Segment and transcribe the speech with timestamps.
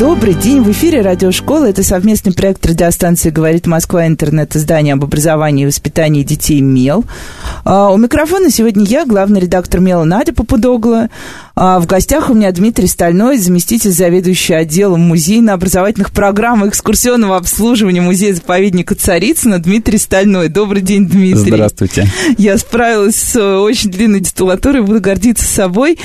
[0.00, 1.66] Добрый день, в эфире радиошкола.
[1.66, 4.06] Это совместный проект радиостанции «Говорит Москва.
[4.06, 4.56] Интернет.
[4.56, 7.04] Издание об образовании и воспитании детей МЕЛ».
[7.66, 11.10] А, у микрофона сегодня я, главный редактор МЕЛа Надя Попудогла.
[11.54, 18.00] А, в гостях у меня Дмитрий Стальной, заместитель заведующий отделом музейно-образовательных программ и экскурсионного обслуживания
[18.00, 20.48] музея-заповедника Царицына Дмитрий Стальной.
[20.48, 21.50] Добрый день, Дмитрий.
[21.50, 22.08] Здравствуйте.
[22.38, 25.98] Я справилась с э, очень длинной титулатурой, буду гордиться собой.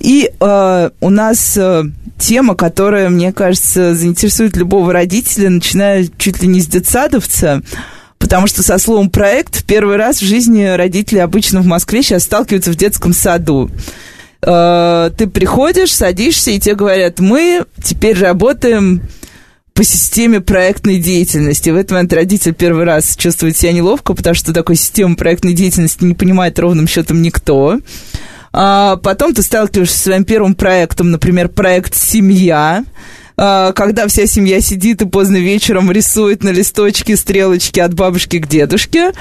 [0.00, 1.84] И э, у нас э,
[2.18, 7.62] тема, которая, мне кажется, заинтересует любого родителя, начиная чуть ли не с детсадовца,
[8.18, 12.24] потому что со словом «проект» в первый раз в жизни родители обычно в Москве сейчас
[12.24, 13.70] сталкиваются в детском саду.
[14.42, 19.02] Э, ты приходишь, садишься, и тебе говорят, мы теперь работаем
[19.74, 21.70] по системе проектной деятельности.
[21.70, 26.04] В этот момент родитель первый раз чувствует себя неловко, потому что такой системы проектной деятельности
[26.04, 27.78] не понимает ровным счетом никто.
[28.52, 32.84] А потом ты сталкиваешься со своим первым проектом, например, проект «Семья»,
[33.40, 38.48] а, когда вся семья сидит и поздно вечером рисует на листочке стрелочки от бабушки к
[38.48, 39.12] дедушке.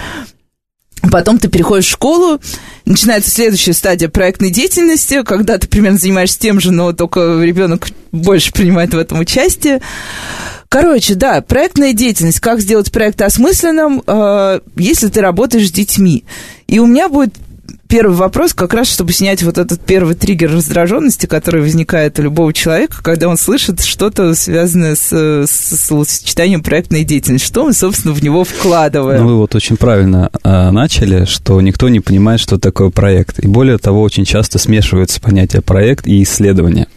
[1.11, 2.39] Потом ты переходишь в школу,
[2.85, 8.51] начинается следующая стадия проектной деятельности, когда ты примерно занимаешься тем же, но только ребенок больше
[8.51, 9.81] принимает в этом участие.
[10.69, 12.39] Короче, да, проектная деятельность.
[12.39, 16.25] Как сделать проект осмысленным, э, если ты работаешь с детьми.
[16.67, 17.33] И у меня будет
[17.87, 22.53] первый вопрос, как раз чтобы снять вот этот первый триггер раздраженности, который возникает у любого
[22.53, 27.45] человека, когда он слышит что-то связанное с, с, сочетанием проектной деятельности.
[27.47, 29.21] Что мы, собственно, в него вкладываем?
[29.21, 33.39] Ну, вы вот очень правильно э, начали, что никто не понимает, что такое проект.
[33.39, 36.87] И более того, очень часто смешиваются понятия проект и исследование.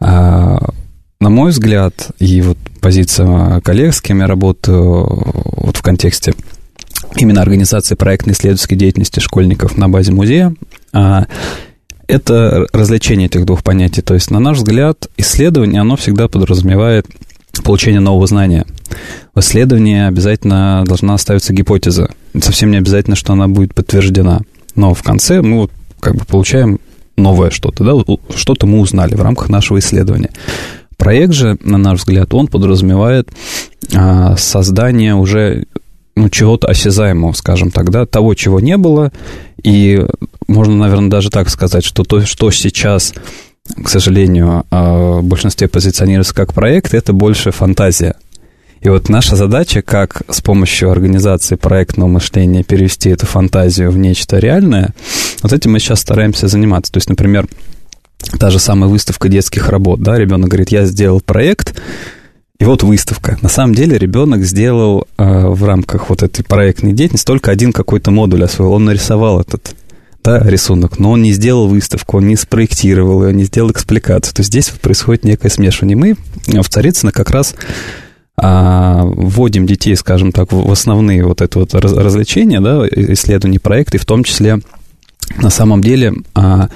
[0.00, 0.58] А,
[1.20, 5.06] на мой взгляд, и вот позиция коллег, с кем я работаю
[5.56, 6.34] вот в контексте
[7.16, 10.54] именно организации проектной исследовательской деятельности школьников на базе музея.
[10.92, 11.26] А,
[12.06, 14.02] это развлечение этих двух понятий.
[14.02, 17.06] То есть, на наш взгляд, исследование, оно всегда подразумевает
[17.64, 18.66] получение нового знания.
[19.34, 22.10] В исследовании обязательно должна ставиться гипотеза.
[22.40, 24.40] Совсем не обязательно, что она будет подтверждена.
[24.74, 25.70] Но в конце мы вот
[26.00, 26.80] как бы получаем
[27.16, 30.30] новое что-то, да, что-то мы узнали в рамках нашего исследования.
[30.96, 33.28] Проект же, на наш взгляд, он подразумевает
[33.94, 35.66] а, создание уже
[36.14, 39.12] ну, чего-то осязаемого, скажем так, да, того, чего не было,
[39.62, 40.04] и
[40.46, 43.14] можно, наверное, даже так сказать, что то, что сейчас,
[43.82, 48.14] к сожалению, а, в большинстве позиционируется как проект, это больше фантазия.
[48.82, 54.38] И вот наша задача, как с помощью организации проектного мышления перевести эту фантазию в нечто
[54.38, 54.92] реальное,
[55.42, 56.90] вот этим мы сейчас стараемся заниматься.
[56.90, 57.46] То есть, например,
[58.40, 61.80] та же самая выставка детских работ, да, ребенок говорит, я сделал проект,
[62.62, 63.36] и вот выставка.
[63.42, 68.12] На самом деле ребенок сделал э, в рамках вот этой проектной деятельности только один какой-то
[68.12, 68.74] модуль освоил.
[68.74, 69.74] Он нарисовал этот
[70.22, 74.32] да, рисунок, но он не сделал выставку, он не спроектировал ее, не сделал экспликацию.
[74.32, 75.96] То есть здесь происходит некое смешивание.
[75.96, 76.14] Мы
[76.62, 77.56] в Царицыно как раз
[78.36, 84.04] а, вводим детей, скажем так, в основные вот это вот развлечения, да, исследования проекты, в
[84.04, 84.60] том числе
[85.36, 86.68] на самом деле, а,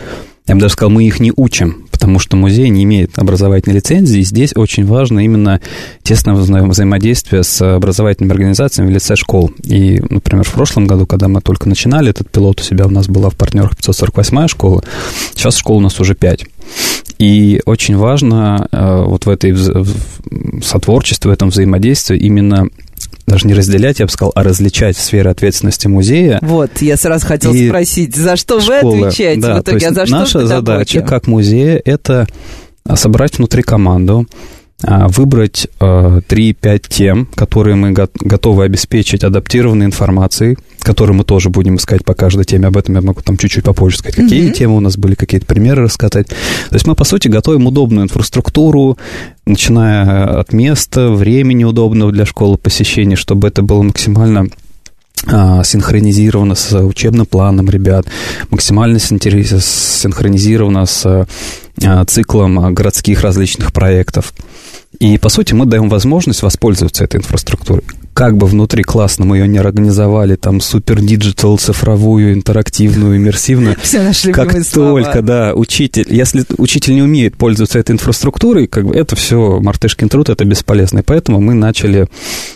[0.49, 4.21] я бы даже сказал, мы их не учим, потому что музей не имеет образовательной лицензии.
[4.21, 5.62] И здесь очень важно именно
[6.03, 9.51] тесное вза взаимодействие с образовательными организациями в лице школ.
[9.65, 13.09] И, например, в прошлом году, когда мы только начинали этот пилот, у себя у нас
[13.09, 14.84] была в партнерах 548 школа,
[15.34, 16.45] сейчас школ у нас уже 5.
[17.19, 22.69] И очень важно э, вот в этой в сотворчестве, в этом взаимодействии именно
[23.27, 26.39] даже не разделять, я бы сказал, а различать сферы ответственности музея.
[26.43, 29.01] Вот, я сразу хотел спросить, за что школы.
[29.01, 32.27] вы отвечаете да, в итоге, то а за что Наша задача как музея– это
[32.95, 34.27] собрать внутри команду,
[34.83, 41.77] а, выбрать 3-5 а, тем, которые мы готовы обеспечить адаптированной информацией, которую мы тоже будем
[41.77, 42.69] искать по каждой теме.
[42.69, 44.53] Об этом я могу там чуть-чуть попозже сказать, какие mm-hmm.
[44.53, 46.28] темы у нас были, какие-то примеры рассказать.
[46.28, 48.97] То есть мы, по сути, готовим удобную инфраструктуру,
[49.47, 54.47] начиная от места, времени удобного для школы посещения, чтобы это было максимально
[55.27, 58.07] а, синхронизировано с учебным планом ребят,
[58.51, 61.27] максимально синхронизировано с
[62.07, 64.33] циклом городских различных проектов.
[65.01, 67.83] И, по сути, мы даем возможность воспользоваться этой инфраструктурой.
[68.16, 73.77] Как бы внутри классно мы ее не организовали, там, супер digital, цифровую, интерактивную, иммерсивную.
[73.83, 78.95] Все нашли Как только, да, учитель, если учитель не умеет пользоваться этой инфраструктурой, как бы
[78.95, 81.01] это все мартышкин труд, это бесполезно.
[81.01, 82.09] И поэтому мы начали,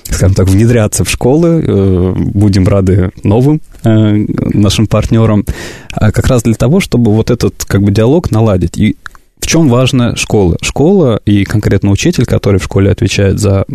[0.04, 4.14] скажем так, внедряться в школы, э, будем рады новым э,
[4.54, 5.44] нашим партнерам,
[5.92, 8.78] а как раз для того, чтобы вот этот, как бы, диалог наладить.
[8.78, 8.96] И
[9.40, 10.56] в чем важна школа?
[10.62, 13.66] Школа и конкретно учитель, который в школе отвечает за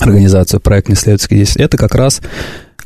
[0.00, 2.20] организацию проектно-исследовательской деятельности, это как раз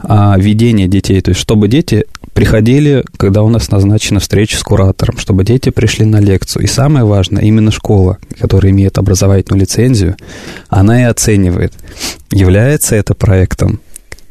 [0.00, 5.18] а, ведение детей, то есть чтобы дети приходили, когда у нас назначена встреча с куратором,
[5.18, 6.64] чтобы дети пришли на лекцию.
[6.64, 10.16] И самое важное, именно школа, которая имеет образовательную лицензию,
[10.68, 11.72] она и оценивает,
[12.32, 13.80] является это проектом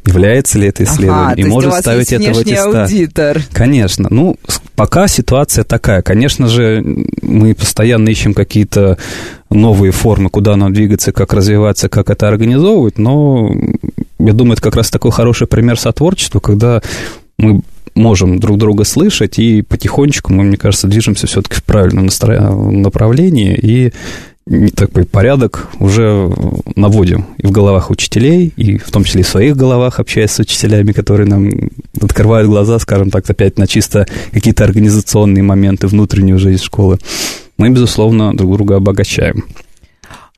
[0.06, 2.74] является ли это исследование, ага, и может ставить это в аттестат.
[2.74, 3.42] аудитор.
[3.52, 4.08] Конечно.
[4.10, 4.36] Ну,
[4.76, 6.02] пока ситуация такая.
[6.02, 6.82] Конечно же,
[7.22, 8.98] мы постоянно ищем какие-то
[9.50, 13.54] новые формы, куда нам двигаться, как развиваться, как это организовывать, но
[14.18, 16.82] я думаю, это как раз такой хороший пример сотворчества, когда
[17.38, 17.62] мы
[17.94, 22.08] можем друг друга слышать, и потихонечку мы, мне кажется, движемся все-таки в правильном
[22.82, 23.92] направлении, и
[24.74, 26.30] такой порядок уже
[26.76, 30.38] наводим и в головах учителей, и в том числе и в своих головах, общаясь с
[30.38, 31.50] учителями, которые нам
[32.00, 36.98] открывают глаза, скажем так, опять на чисто какие-то организационные моменты, внутреннюю жизнь школы.
[37.56, 39.44] Мы, безусловно, друг друга обогащаем.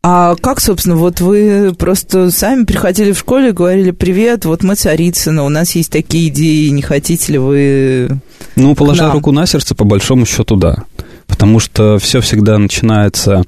[0.08, 5.42] А как, собственно, вот вы просто сами приходили в школе, говорили, привет, вот мы Царицыно,
[5.42, 8.20] у нас есть такие идеи, не хотите ли вы
[8.54, 10.84] Ну, положа руку на сердце, по большому счету, да.
[11.26, 13.42] Потому что все всегда начинается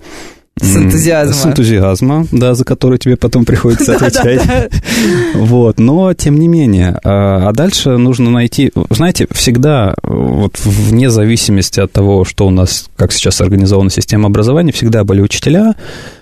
[0.61, 1.35] с энтузиазма.
[1.35, 4.43] С энтузиазма, да, за который тебе потом приходится отвечать.
[5.35, 6.99] Вот, но тем не менее.
[7.05, 8.73] А, а дальше нужно найти...
[8.91, 14.73] Знаете, всегда, вот вне зависимости от того, что у нас, как сейчас организована система образования,
[14.73, 15.75] всегда были учителя,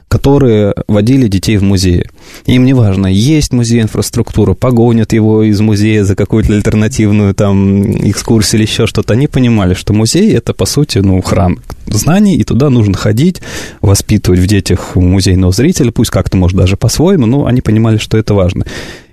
[0.08, 2.08] которые водили детей в музеи.
[2.46, 8.60] Им не важно, есть музей инфраструктура, погонят его из музея за какую-то альтернативную там экскурсию
[8.60, 9.14] или еще что-то.
[9.14, 13.40] Они понимали, что музей это, по сути, ну, храм знаний, и туда нужно ходить,
[13.80, 18.34] воспитывать в детях музейного зрителя, пусть как-то, может, даже по-своему, но они понимали, что это
[18.34, 18.64] важно.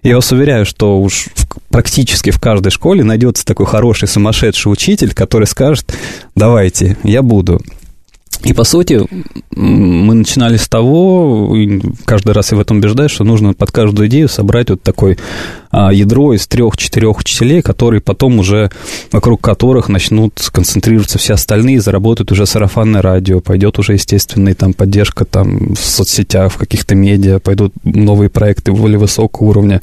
[0.04, 1.28] Я вас уверяю, что уж
[1.70, 5.94] практически в каждой школе найдется такой хороший сумасшедший учитель, который скажет,
[6.36, 7.62] давайте, я буду.
[8.44, 9.02] И, по сути,
[9.52, 11.56] мы начинали с того,
[12.06, 15.18] каждый раз я в этом убеждаюсь, что нужно под каждую идею собрать вот такое
[15.72, 18.70] а, ядро из трех-четырех учителей, которые потом уже,
[19.12, 25.26] вокруг которых начнут концентрироваться все остальные, заработают уже сарафанное радио, пойдет уже, естественная там поддержка
[25.26, 29.82] там в соцсетях, в каких-то медиа, пойдут новые проекты более высокого уровня.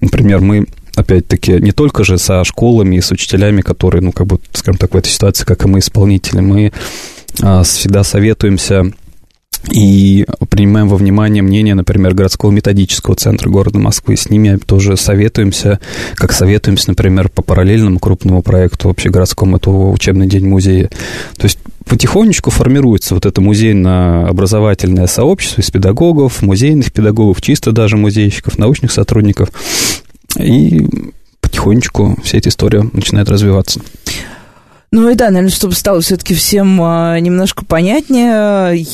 [0.00, 4.38] Например, мы опять-таки, не только же со школами и с учителями, которые, ну, как бы,
[4.52, 6.72] скажем так, в этой ситуации, как и мы, исполнители, мы
[7.34, 8.92] всегда советуемся
[9.70, 14.16] и принимаем во внимание мнение, например, городского методического центра города Москвы.
[14.16, 15.78] С ними тоже советуемся,
[16.14, 20.90] как советуемся, например, по параллельному крупному проекту общегородскому, это учебный день музея.
[21.36, 28.58] То есть потихонечку формируется вот это музейно-образовательное сообщество из педагогов, музейных педагогов, чисто даже музейщиков,
[28.58, 29.50] научных сотрудников.
[30.38, 30.88] И
[31.40, 33.80] потихонечку вся эта история начинает развиваться.
[34.92, 38.84] Ну и да, наверное, чтобы стало все-таки всем а, немножко понятнее,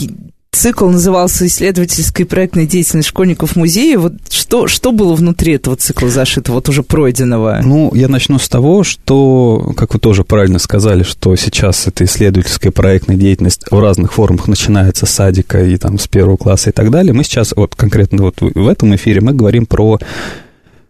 [0.52, 3.98] цикл назывался «Исследовательская и проектная деятельность школьников музея».
[3.98, 7.60] Вот что, что было внутри этого цикла зашито, вот уже пройденного?
[7.64, 12.72] Ну, я начну с того, что, как вы тоже правильно сказали, что сейчас эта исследовательская
[12.72, 16.90] проектная деятельность в разных формах начинается с садика и там с первого класса и так
[16.90, 17.12] далее.
[17.12, 19.98] Мы сейчас, вот конкретно вот в этом эфире, мы говорим про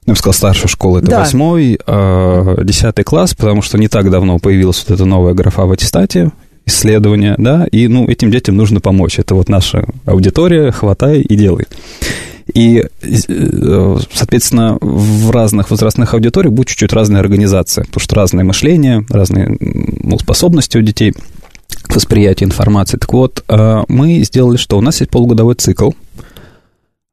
[0.08, 4.38] я бы сказал, старшая школа, это восьмой, а, десятый класс, потому что не так давно
[4.38, 6.30] появилась вот эта новая графа в аттестате,
[6.66, 9.18] исследования, да, и, ну, этим детям нужно помочь.
[9.18, 11.64] Это вот наша аудитория, хватай и делай.
[12.54, 19.04] И, э, соответственно, в разных возрастных аудиториях будет чуть-чуть разная организация, потому что разное мышление,
[19.10, 21.14] разные ну, способности у детей
[21.82, 22.96] к восприятию информации.
[22.96, 24.78] Так вот, а, мы сделали что?
[24.78, 25.90] У нас есть полугодовой цикл,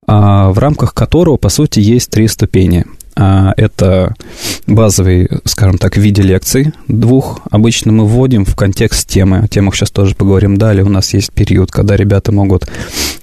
[0.07, 2.85] в рамках которого, по сути, есть три ступени.
[3.17, 4.13] А, это
[4.67, 7.41] базовый, скажем так, в виде лекций двух.
[7.49, 9.39] Обычно мы вводим в контекст темы.
[9.39, 10.83] О темах сейчас тоже поговорим далее.
[10.83, 12.67] У нас есть период, когда ребята могут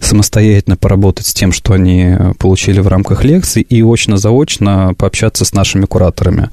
[0.00, 5.84] самостоятельно поработать с тем, что они получили в рамках лекций, и очно-заочно пообщаться с нашими
[5.84, 6.48] кураторами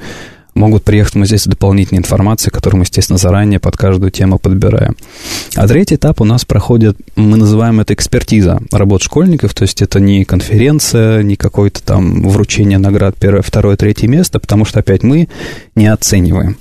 [0.60, 4.96] могут приехать в музей с дополнительной информацией, которую мы, естественно, заранее под каждую тему подбираем.
[5.56, 10.00] А третий этап у нас проходит, мы называем это экспертиза работ школьников, то есть это
[10.00, 15.30] не конференция, не какое-то там вручение наград первое, второе, третье место, потому что опять мы
[15.76, 16.58] не оцениваем.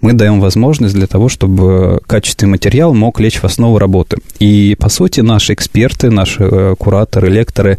[0.00, 4.18] Мы даем возможность для того, чтобы качественный материал мог лечь в основу работы.
[4.38, 7.78] И, по сути, наши эксперты, наши э, кураторы, лекторы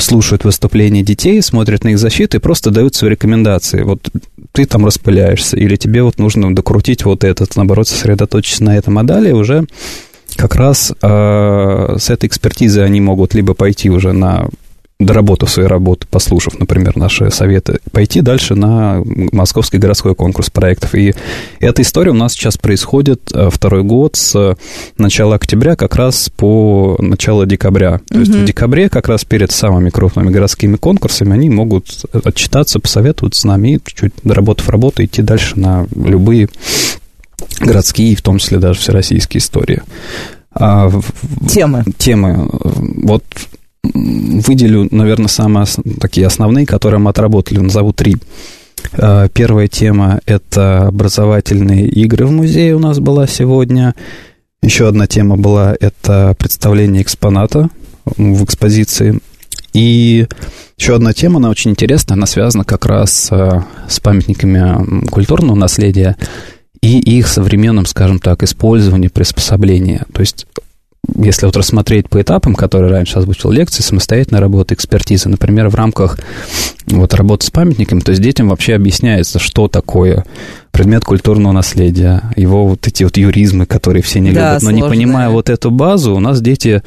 [0.00, 3.82] слушают выступления детей, смотрят на их защиту и просто дают свои рекомендации.
[3.82, 4.08] Вот
[4.52, 9.02] ты там распыляешься, или тебе вот нужно докрутить вот этот, наоборот, сосредоточиться на этом, а
[9.02, 9.66] далее уже
[10.36, 14.48] как раз э, с этой экспертизой они могут либо пойти уже на
[15.00, 20.94] доработав своей работы, послушав, например, наши советы, пойти дальше на Московский городской конкурс проектов.
[20.94, 21.14] И
[21.58, 24.56] эта история у нас сейчас происходит э, второй год с
[24.98, 28.00] начала октября как раз по начало декабря.
[28.08, 32.78] То mm есть в декабре как раз перед самыми крупными городскими конкурсами они могут отчитаться,
[32.78, 36.48] посоветоваться с нами и чуть-чуть доработав работу, идти дальше на любые
[37.58, 39.82] городские, в том числе даже всероссийские истории.
[40.52, 40.90] А,
[41.48, 41.84] темы.
[41.96, 42.50] Темы.
[42.52, 43.24] Вот
[43.82, 45.66] выделю, наверное, самые
[46.00, 47.58] такие основные, которые мы отработали.
[47.58, 48.16] Назову три.
[48.92, 53.94] А, первая тема– это образовательные игры в музее у нас была сегодня.
[54.62, 57.70] Еще одна тема была– это представление экспоната
[58.04, 59.20] в экспозиции.
[59.72, 60.26] И
[60.76, 66.16] еще одна тема, она очень интересная, она связана как раз а, с памятниками культурного наследия
[66.82, 70.06] и их современным, скажем так, использованием, приспособления.
[70.12, 70.46] То есть
[71.16, 76.18] если вот рассмотреть по этапам, которые раньше озвучил лекции, самостоятельная работа, экспертиза, например, в рамках
[76.86, 80.24] вот работы с памятниками, то есть детям вообще объясняется, что такое
[80.70, 84.62] предмет культурного наследия, его вот эти вот юризмы, которые все не да, любят.
[84.62, 84.82] Но сложные.
[84.82, 86.82] не понимая вот эту базу, у нас дети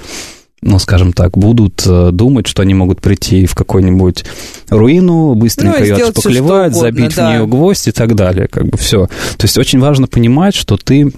[0.65, 4.23] ну, скажем так, будут э, думать, что они могут прийти в какую-нибудь
[4.69, 7.27] руину, быстренько ну, ее отшпаклевать, забить да.
[7.27, 9.07] в нее гвоздь и так далее, как бы все.
[9.07, 11.11] То есть очень важно понимать, что ты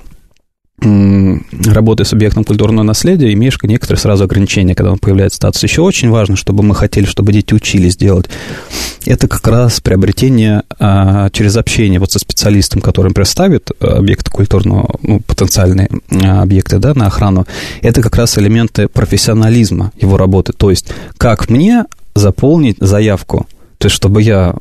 [0.81, 5.63] работы с объектом культурного наследия, имеешь некоторые сразу ограничения, когда он появляется статус.
[5.63, 8.29] Еще очень важно, чтобы мы хотели, чтобы дети учились делать,
[9.05, 14.95] это как раз приобретение а, через общение вот со специалистом, который представит а, объекты культурного,
[15.01, 17.45] ну, потенциальные а, объекты, да, на охрану.
[17.81, 20.51] Это как раз элементы профессионализма его работы.
[20.51, 24.55] То есть, как мне заполнить заявку, то есть, чтобы я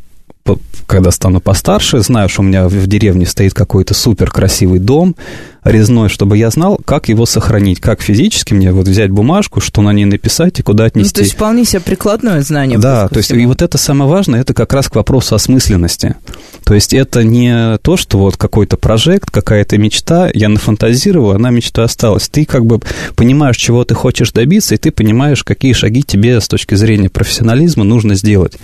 [0.86, 5.16] когда стану постарше, знаю, что у меня в деревне стоит какой-то супер красивый дом
[5.64, 9.92] резной, чтобы я знал, как его сохранить, как физически мне вот взять бумажку, что на
[9.94, 11.08] ней написать и куда отнести.
[11.08, 12.78] Ну, то есть вполне себе прикладное знание.
[12.78, 16.16] Да, то есть и вот это самое важное, это как раз к вопросу осмысленности.
[16.64, 21.84] То есть это не то, что вот какой-то прожект, какая-то мечта, я нафантазировал, она мечта
[21.84, 22.28] осталась.
[22.28, 22.80] Ты как бы
[23.16, 27.84] понимаешь, чего ты хочешь добиться, и ты понимаешь, какие шаги тебе с точки зрения профессионализма
[27.84, 28.58] нужно сделать.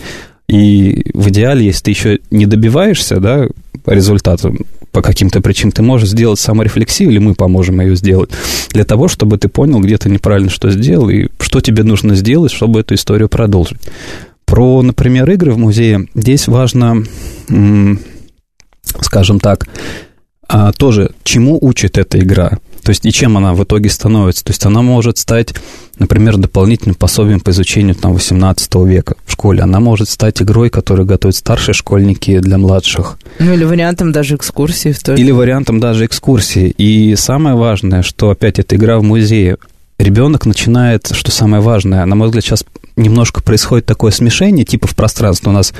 [0.50, 3.46] И в идеале, если ты еще не добиваешься да,
[3.86, 4.52] результата
[4.90, 8.30] по каким-то причинам, ты можешь сделать саморефлексию, или мы поможем ее сделать,
[8.70, 12.50] для того, чтобы ты понял, где ты неправильно что сделал, и что тебе нужно сделать,
[12.50, 13.78] чтобы эту историю продолжить.
[14.44, 17.04] Про, например, игры в музее здесь важно,
[19.00, 19.68] скажем так,
[20.48, 22.58] а тоже чему учит эта игра.
[22.90, 24.44] То есть и чем она в итоге становится?
[24.44, 25.54] То есть она может стать,
[26.00, 29.62] например, дополнительным пособием по изучению там, 18 века в школе.
[29.62, 33.16] Она может стать игрой, которую готовят старшие школьники для младших.
[33.38, 34.90] Ну или вариантом даже экскурсии.
[34.90, 35.20] В той...
[35.20, 36.74] Или вариантом даже экскурсии.
[36.78, 39.58] И самое важное, что опять эта игра в музее.
[40.00, 42.64] Ребенок начинает, что самое важное, на мой взгляд, сейчас
[42.96, 45.50] немножко происходит такое смешение, типа в пространстве.
[45.50, 45.74] У нас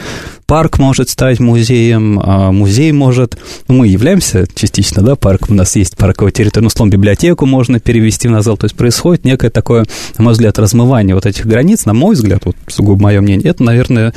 [0.44, 3.38] парк может стать музеем, а музей может...
[3.66, 7.80] Ну, мы являемся частично, да, парком, у нас есть парковая территория, ну, словом, библиотеку можно
[7.80, 9.86] перевести в зал, то есть происходит некое такое,
[10.18, 13.62] на мой взгляд, размывание вот этих границ, на мой взгляд, вот сугубо мое мнение, это,
[13.62, 14.12] наверное,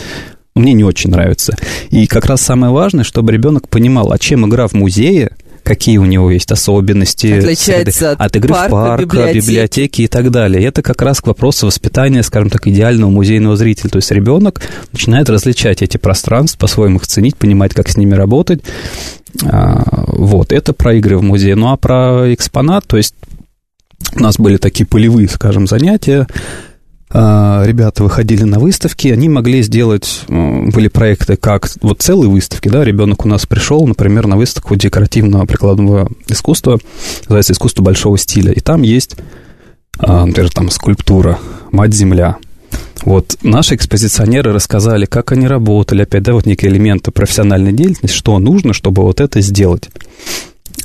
[0.54, 1.56] мне не очень нравится.
[1.92, 5.32] И как раз самое важное, чтобы ребенок понимал, а чем игра в музее
[5.64, 9.38] какие у него есть особенности Отличается от, от игры парка, в парк, библиотеки.
[9.38, 10.64] библиотеки и так далее.
[10.64, 13.90] Это как раз к вопросу воспитания, скажем так, идеального музейного зрителя.
[13.90, 18.62] То есть ребенок начинает различать эти пространства, по-своему их ценить, понимать, как с ними работать.
[19.44, 21.56] А, вот, это про игры в музее.
[21.56, 23.16] Ну а про экспонат, то есть
[24.16, 26.28] у нас были такие полевые, скажем, занятия,
[27.14, 33.24] ребята выходили на выставки, они могли сделать, были проекты как вот целые выставки, да, ребенок
[33.26, 36.80] у нас пришел, например, на выставку декоративного прикладного искусства,
[37.26, 39.16] называется «Искусство большого стиля», и там есть,
[40.00, 41.38] а, например, там скульптура
[41.72, 42.38] «Мать-Земля»,
[43.06, 48.40] вот наши экспозиционеры рассказали, как они работали, опять, да, вот некие элементы профессиональной деятельности, что
[48.40, 49.90] нужно, чтобы вот это сделать.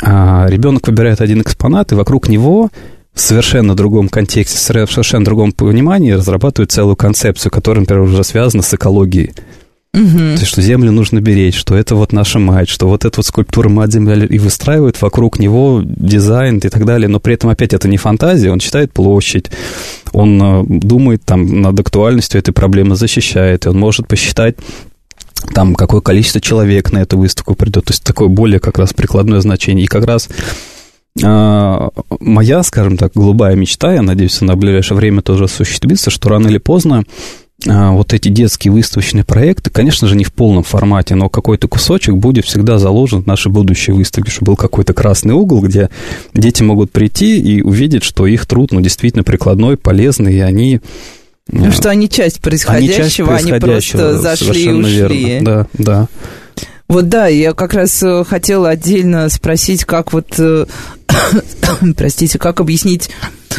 [0.03, 2.71] А ребенок выбирает один экспонат, и вокруг него
[3.19, 8.63] в совершенно другом контексте, в совершенно другом понимании разрабатывают целую концепцию, которая, например, уже связана
[8.63, 9.33] с экологией.
[9.93, 10.19] Угу.
[10.19, 13.27] То есть, что землю нужно беречь, что это вот наша мать, что вот эта вот
[13.27, 17.75] скульптура мать земля, и выстраивают вокруг него дизайн и так далее, но при этом опять
[17.75, 19.51] это не фантазия, он читает площадь,
[20.13, 24.55] он э, думает там над актуальностью этой проблемы, защищает, и он может посчитать
[25.55, 29.41] там какое количество человек на эту выставку придет, то есть такое более как раз прикладное
[29.41, 29.87] значение.
[29.87, 30.29] И как раз
[31.21, 36.49] моя, скажем так, голубая мечта, я надеюсь, она в ближайшее время тоже осуществится, что рано
[36.49, 37.05] или поздно
[37.67, 42.15] а, вот эти детские выставочные проекты, конечно же, не в полном формате, но какой-то кусочек
[42.15, 45.91] будет всегда заложен в наши будущие выставки, чтобы был какой-то красный угол, где
[46.35, 50.81] дети могут прийти и увидеть, что их труд, ну, действительно прикладной, полезный, и они...
[51.51, 55.25] Ну, что они часть происходящего, они, часть происходящего, они просто зашли и ушли.
[55.25, 55.45] Верно.
[55.45, 56.09] Да, да.
[56.89, 60.65] Вот да, я как раз э, хотела отдельно спросить, как вот, э,
[61.97, 63.11] простите, как объяснить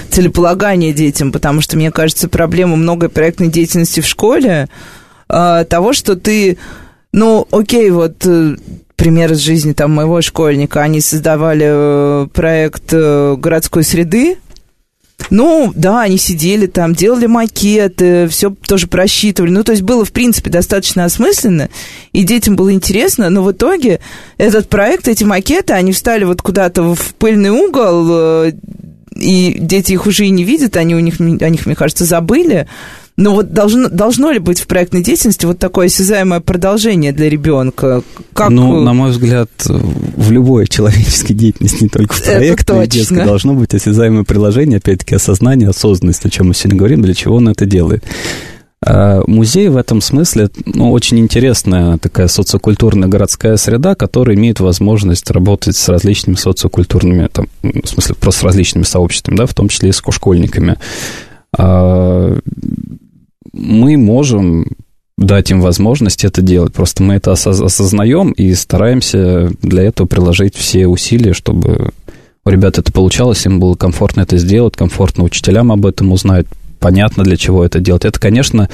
[0.10, 4.68] целеполагание детям, потому что, мне кажется, проблема многой проектной деятельности в школе
[5.30, 6.58] э, того, что ты,
[7.14, 8.26] ну, окей, вот
[8.96, 14.40] пример из жизни там моего школьника, они создавали проект городской среды,
[15.30, 19.52] ну, да, они сидели там, делали макеты, все тоже просчитывали.
[19.52, 21.70] Ну, то есть было, в принципе, достаточно осмысленно,
[22.14, 24.00] и детям было интересно, но в итоге
[24.38, 28.52] этот проект, эти макеты, они встали вот куда-то в пыльный угол, э,
[29.16, 32.68] и дети их уже и не видят, они у них, о них, мне кажется, забыли.
[33.20, 38.02] Но вот должно, должно ли быть в проектной деятельности вот такое осязаемое продолжение для ребенка?
[38.32, 38.50] Как...
[38.50, 43.74] Ну, на мой взгляд, в любой человеческой деятельности, не только в проектной детской, должно быть
[43.74, 48.06] осязаемое приложение, опять-таки, осознание, осознанность, о чем мы сегодня говорим, для чего он это делает.
[48.86, 55.30] А, музей в этом смысле ну, очень интересная такая социокультурная городская среда, которая имеет возможность
[55.30, 59.90] работать с различными социокультурными, там, в смысле, просто с различными сообществами, да, в том числе
[59.90, 60.78] и с школьниками.
[61.58, 62.40] А,
[63.54, 64.68] мы можем
[65.18, 66.74] дать им возможность это делать.
[66.74, 71.92] Просто мы это осознаем и стараемся для этого приложить все усилия, чтобы
[72.46, 76.46] у ребят это получалось, им было комфортно это сделать, комфортно учителям об этом узнать,
[76.80, 78.06] понятно, для чего это делать.
[78.06, 78.70] Это, конечно,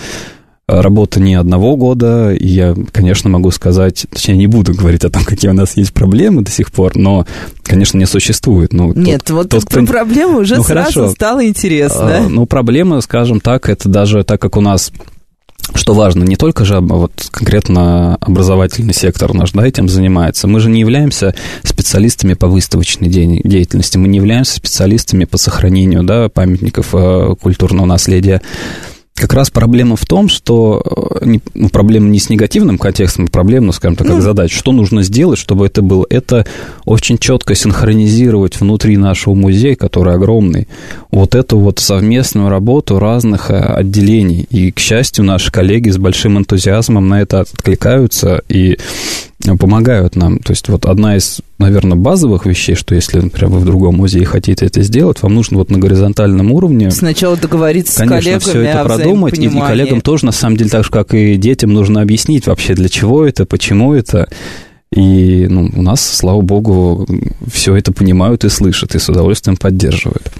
[0.67, 5.23] работа не одного года, и я, конечно, могу сказать, точнее, не буду говорить о том,
[5.25, 7.25] какие у нас есть проблемы до сих пор, но,
[7.63, 8.73] конечно, не существует.
[8.73, 9.85] Ну, Нет, тот, вот тот, кто...
[9.85, 11.13] проблема уже ну, сразу хорошо.
[11.13, 12.17] стало интересно.
[12.17, 14.91] А, ну, проблема, скажем так, это даже так как у нас
[15.73, 20.47] что важно, не только же вот конкретно образовательный сектор наш, да, этим занимается.
[20.47, 26.29] Мы же не являемся специалистами по выставочной деятельности, мы не являемся специалистами по сохранению, да,
[26.29, 28.41] памятников э, культурного наследия
[29.15, 33.67] как раз проблема в том, что э, ну, проблема не с негативным контекстом, а проблема,
[33.67, 34.57] ну, скажем так, как ну, задача.
[34.57, 36.05] Что нужно сделать, чтобы это было?
[36.09, 36.45] Это
[36.83, 40.67] очень четко синхронизировать внутри нашего музея, который огромный,
[41.11, 44.47] вот эту вот совместную работу разных э, отделений.
[44.49, 48.77] И, к счастью, наши коллеги с большим энтузиазмом на это откликаются и
[49.59, 50.39] помогают нам.
[50.39, 54.25] То есть вот одна из, наверное, базовых вещей, что если, например, вы в другом музее
[54.25, 56.89] хотите это сделать, вам нужно вот на горизонтальном уровне...
[56.91, 60.69] Сначала договориться конечно, с коллегами все это продумать, и, и коллегам тоже, на самом деле,
[60.69, 64.27] так же, как и детям, нужно объяснить вообще, для чего это, почему это.
[64.93, 67.05] И ну, у нас, слава богу,
[67.51, 70.31] все это понимают и слышат, и с удовольствием поддерживают.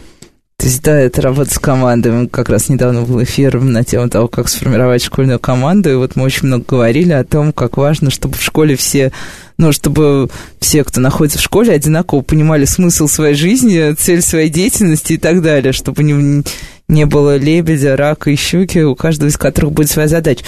[0.57, 2.27] То есть, да, это работа с командами.
[2.27, 5.91] Как раз недавно был эфир на тему того, как сформировать школьную команду.
[5.91, 9.11] И вот мы очень много говорили о том, как важно, чтобы в школе все,
[9.57, 15.13] ну, чтобы все, кто находится в школе, одинаково понимали смысл своей жизни, цель своей деятельности
[15.13, 16.43] и так далее, чтобы не,
[16.87, 20.45] не было лебедя, рака и щуки, у каждого из которых будет своя задача.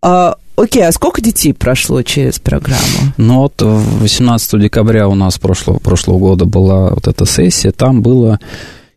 [0.00, 3.12] А, окей, а сколько детей прошло через программу?
[3.18, 8.40] Ну, вот 18 декабря у нас прошлого, прошлого года была вот эта сессия, там было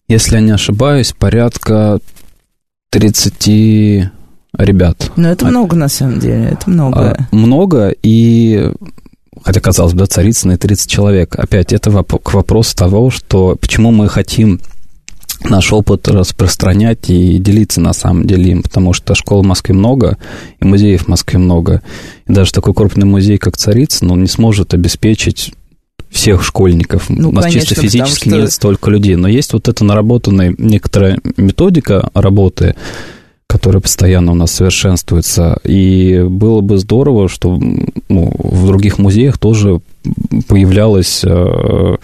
[0.08, 2.00] если я не ошибаюсь, порядка
[2.92, 4.12] 30
[4.58, 5.12] ребят.
[5.16, 7.12] Ну, это а, много, на самом деле, это много.
[7.12, 8.72] А, много, и
[9.44, 11.36] хотя, казалось бы, да, Царицына и 30 человек.
[11.38, 14.62] Опять, это воп- к вопросу того, что почему мы хотим
[15.44, 20.18] наш опыт распространять и делиться на самом деле им, потому что школ в Москве много,
[20.60, 21.82] и музеев в Москве много.
[22.28, 25.54] И даже такой крупный музей, как Царицын, он не сможет обеспечить
[26.16, 27.10] всех школьников.
[27.10, 28.38] Ну, У нас конечно, чисто физически что...
[28.38, 29.16] нет столько людей.
[29.18, 32.76] Но есть вот эта наработанная некоторая методика работы,
[33.48, 35.60] которая постоянно у нас совершенствуется.
[35.66, 37.60] И было бы здорово, что
[38.08, 39.82] ну, в других музеях тоже
[40.48, 41.96] появлялась э,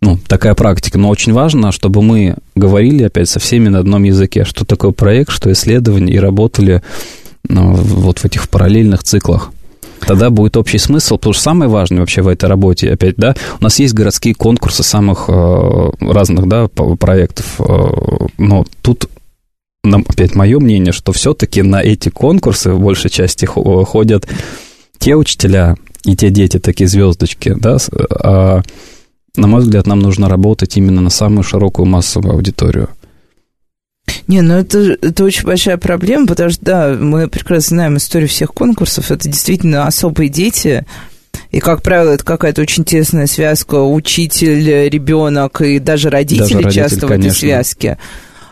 [0.00, 0.98] ну, такая практика.
[0.98, 5.30] Но очень важно, чтобы мы говорили опять со всеми на одном языке, что такое проект,
[5.30, 6.82] что исследование, и работали
[7.48, 9.52] ну, вот в этих параллельных циклах.
[10.06, 13.64] Тогда будет общий смысл, потому что самое важное вообще в этой работе, опять, да, у
[13.64, 17.64] нас есть городские конкурсы самых э, разных, да, проектов, э,
[18.38, 19.08] но тут
[19.84, 24.26] опять мое мнение, что все-таки на эти конкурсы в большей части ходят
[24.98, 27.78] те учителя и те дети, такие звездочки, да,
[28.10, 28.62] а,
[29.36, 32.88] на мой взгляд, нам нужно работать именно на самую широкую массовую аудиторию.
[34.26, 38.52] Не, ну это, это очень большая проблема, потому что, да, мы прекрасно знаем историю всех
[38.52, 39.10] конкурсов.
[39.10, 40.84] Это действительно особые дети,
[41.50, 46.82] и, как правило, это какая-то очень тесная связка учитель, ребенок и даже родители даже родитель,
[46.82, 47.16] часто конечно.
[47.16, 47.98] в этой связке.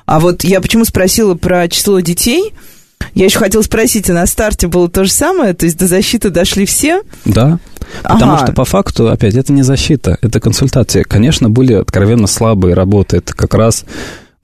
[0.07, 2.53] А вот я почему спросила про число детей,
[3.15, 5.55] Я еще хотела спросить, а на старте было то же самое?
[5.55, 7.03] То есть до защиты дошли все?
[7.25, 7.59] Да.
[8.03, 8.47] Потому ага.
[8.47, 11.05] что по факту, опять, это не защита, это консультация.
[11.05, 13.19] Конечно, были откровенно слабые работы.
[13.19, 13.85] Это как раз,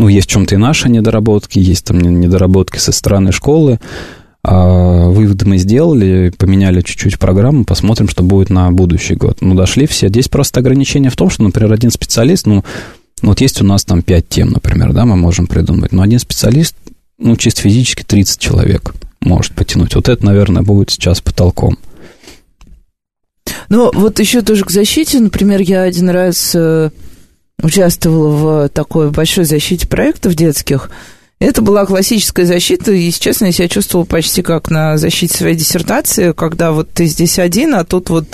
[0.01, 3.79] ну, есть в чем-то и наши недоработки, есть там недоработки со стороны школы.
[4.43, 9.43] А выводы мы сделали, поменяли чуть-чуть программу, посмотрим, что будет на будущий год.
[9.43, 10.09] Ну, дошли все.
[10.09, 12.65] Здесь просто ограничение в том, что, например, один специалист, ну,
[13.21, 16.75] вот есть у нас там пять тем, например, да, мы можем придумать, но один специалист,
[17.19, 19.95] ну, чисто физически 30 человек может потянуть.
[19.95, 21.77] Вот это, наверное, будет сейчас потолком.
[23.69, 26.89] Ну, вот еще тоже к защите, например, я один раз э,
[27.63, 30.91] участвовала в такой большой защите проектов детских,
[31.41, 36.33] это была классическая защита, и, честно, я себя чувствовала почти как на защите своей диссертации,
[36.33, 38.27] когда вот ты здесь один, а тут вот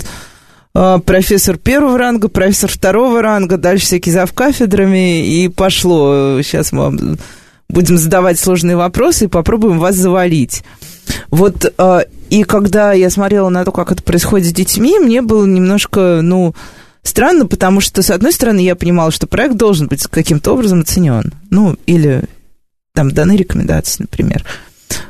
[0.75, 6.41] э, профессор первого ранга, профессор второго ранга, дальше всякие завкафедрами, и пошло.
[6.41, 7.17] Сейчас мы
[7.69, 10.63] будем задавать сложные вопросы и попробуем вас завалить.
[11.29, 15.45] Вот, э, и когда я смотрела на то, как это происходит с детьми, мне было
[15.45, 16.53] немножко, ну,
[17.07, 21.33] странно, потому что, с одной стороны, я понимала, что проект должен быть каким-то образом оценен.
[21.49, 22.23] Ну, или
[22.93, 24.43] там даны рекомендации, например.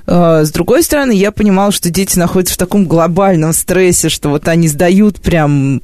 [0.05, 4.47] А, с другой стороны, я понимала, что дети находятся в таком глобальном стрессе, что вот
[4.47, 5.81] они сдают прям,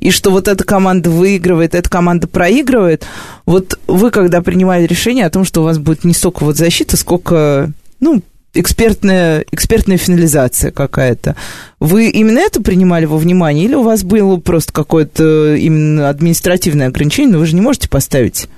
[0.00, 3.06] и что вот эта команда выигрывает, эта команда проигрывает.
[3.46, 6.96] Вот вы, когда принимали решение о том, что у вас будет не столько вот защита,
[6.96, 8.22] сколько, ну,
[8.58, 11.36] экспертная, экспертная финализация какая-то.
[11.80, 17.32] Вы именно это принимали во внимание, или у вас было просто какое-то именно административное ограничение,
[17.32, 18.48] но вы же не можете поставить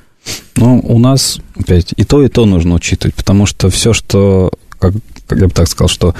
[0.56, 4.92] ну, у нас, опять, и то, и то нужно учитывать, потому что все, что, как,
[5.26, 6.14] как я бы так сказал, что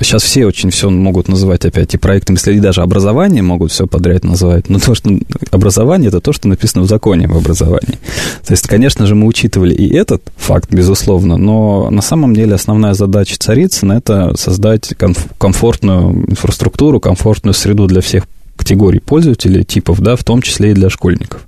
[0.00, 4.24] Сейчас все очень все могут называть опять и проектами, если даже образование могут все подряд
[4.24, 4.68] называть.
[4.68, 5.10] Но то, что
[5.50, 7.98] образование, это то, что написано в законе об образовании.
[8.46, 12.94] То есть, конечно же, мы учитывали и этот факт, безусловно, но на самом деле основная
[12.94, 14.94] задача Царицына– это создать
[15.38, 18.26] комфортную инфраструктуру, комфортную среду для всех
[18.56, 21.46] категорий пользователей, типов, да, в том числе и для школьников.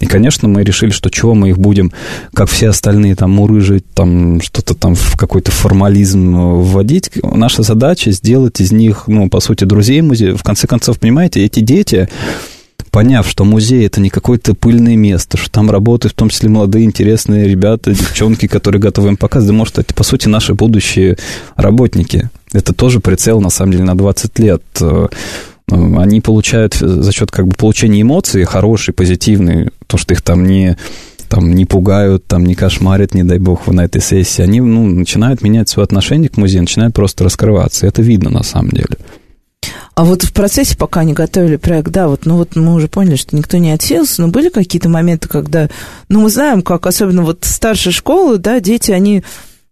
[0.00, 1.92] И, конечно, мы решили, что чего мы их будем,
[2.32, 7.10] как все остальные, там, мурыжить, там, что-то там в какой-то формализм вводить.
[7.22, 10.36] Наша задача сделать из них, ну, по сути, друзей музея.
[10.36, 12.08] В конце концов, понимаете, эти дети,
[12.90, 16.84] поняв, что музей это не какое-то пыльное место, что там работают в том числе молодые,
[16.84, 21.16] интересные ребята, девчонки, которые готовы им показывать, может, это, по сути, наши будущие
[21.56, 22.30] работники.
[22.52, 24.62] Это тоже прицел, на самом деле, на 20 лет
[25.68, 30.76] они получают за счет как бы получения эмоций хороший, позитивный, то, что их там не
[31.28, 35.42] там не пугают, там не кошмарят, не дай бог, на этой сессии, они ну, начинают
[35.42, 37.86] менять свое отношение к музею, начинают просто раскрываться.
[37.86, 38.96] Это видно на самом деле.
[39.94, 43.16] А вот в процессе, пока они готовили проект, да, вот, ну вот мы уже поняли,
[43.16, 45.68] что никто не отсеялся, но были какие-то моменты, когда,
[46.08, 49.22] ну мы знаем, как особенно вот старшие школы, да, дети, они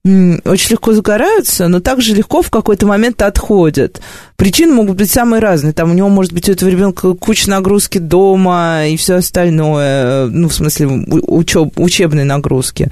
[0.04, 4.00] очень легко загораются, но также легко в какой-то момент отходят.
[4.36, 5.72] Причины могут быть самые разные.
[5.72, 10.48] Там у него может быть у этого ребенка куча нагрузки дома и все остальное, ну,
[10.48, 12.90] в смысле, учеб, учебной нагрузки.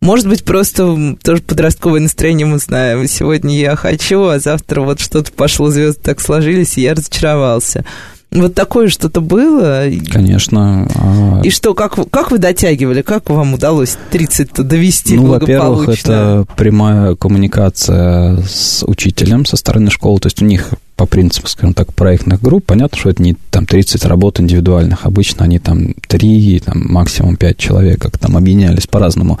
[0.00, 3.06] Может быть, просто тоже подростковое настроение мы знаем.
[3.06, 7.84] Сегодня я хочу, а завтра вот что-то пошло, звезды так сложились, и я разочаровался.
[8.30, 9.84] Вот такое что-то было?
[10.10, 10.86] Конечно.
[10.94, 13.00] А и что, как, как вы дотягивали?
[13.00, 20.20] Как вам удалось 30-то довести ну, во-первых, это прямая коммуникация с учителем со стороны школы.
[20.20, 23.64] То есть у них по принципу, скажем так, проектных групп, понятно, что это не там
[23.64, 29.38] 30 работ индивидуальных, обычно они там 3, там, максимум 5 человек, как там объединялись по-разному.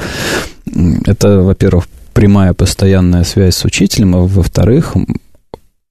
[1.04, 4.94] Это, во-первых, прямая постоянная связь с учителем, а во-вторых,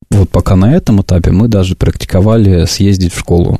[0.10, 3.60] вот пока на этом этапе мы даже практиковали съездить в школу,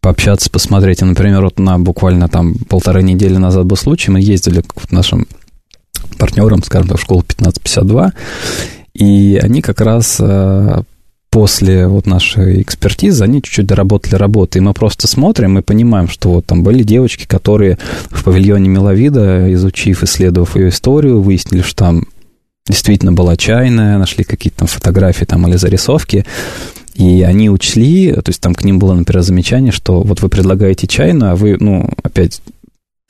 [0.00, 1.02] пообщаться, посмотреть.
[1.02, 5.26] И, например, вот на буквально там полторы недели назад был случай, мы ездили к нашим
[6.18, 8.12] партнерам, скажем так, в школу 1552,
[8.94, 10.82] и они как раз э,
[11.30, 16.30] после вот нашей экспертизы, они чуть-чуть доработали работу, и мы просто смотрим и понимаем, что
[16.30, 17.78] вот там были девочки, которые
[18.10, 22.06] в павильоне Миловида, изучив, исследовав ее историю, выяснили, что там
[22.66, 26.24] действительно была чайная, нашли какие-то там фотографии там или зарисовки,
[26.94, 30.86] и они учли, то есть там к ним было, например, замечание, что вот вы предлагаете
[30.86, 32.40] чайную, а вы, ну, опять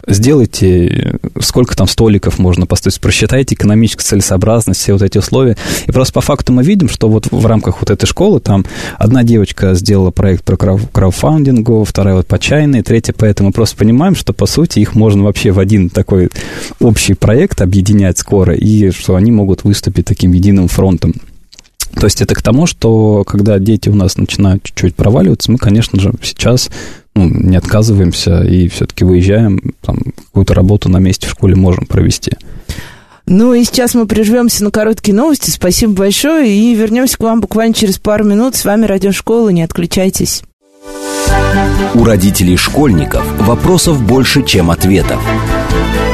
[0.06, 5.56] сделайте, сколько там столиков можно поставить, просчитайте экономическую целесообразность, все вот эти условия.
[5.86, 8.64] И просто по факту мы видим, что вот в рамках вот этой школы там
[8.98, 13.48] одна девочка сделала проект про краудфандингу, вторая вот по чайной, третья по этому.
[13.48, 16.30] Мы просто понимаем, что по сути их можно вообще в один такой
[16.80, 21.14] общий проект объединять скоро, и что они могут выступить таким единым фронтом.
[21.96, 26.00] То есть это к тому, что когда дети у нас начинают чуть-чуть проваливаться, мы, конечно
[26.00, 26.70] же, сейчас
[27.14, 32.32] ну, не отказываемся и все-таки выезжаем, там, какую-то работу на месте в школе можем провести.
[33.26, 35.48] Ну и сейчас мы прервемся на короткие новости.
[35.50, 36.50] Спасибо большое.
[36.50, 38.54] И вернемся к вам буквально через пару минут.
[38.54, 39.48] С вами Радиошкола.
[39.48, 40.42] Не отключайтесь.
[41.94, 45.20] У родителей школьников вопросов больше, чем ответов.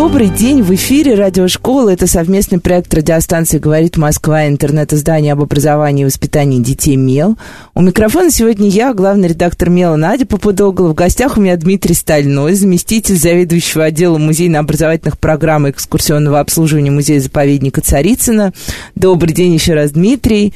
[0.00, 1.90] Добрый день, в эфире Радиошкола.
[1.90, 7.36] Это совместный проект радиостанции «Говорит Москва», интернет-издание об образовании и воспитании детей «Мел».
[7.74, 10.90] У микрофона сегодня я, главный редактор «Мела» Надя Попудогла.
[10.90, 17.80] В гостях у меня Дмитрий Стальной, заместитель заведующего отдела музейно-образовательных программ и экскурсионного обслуживания музея-заповедника
[17.80, 18.52] Царицына.
[18.94, 20.54] Добрый день еще раз, Дмитрий.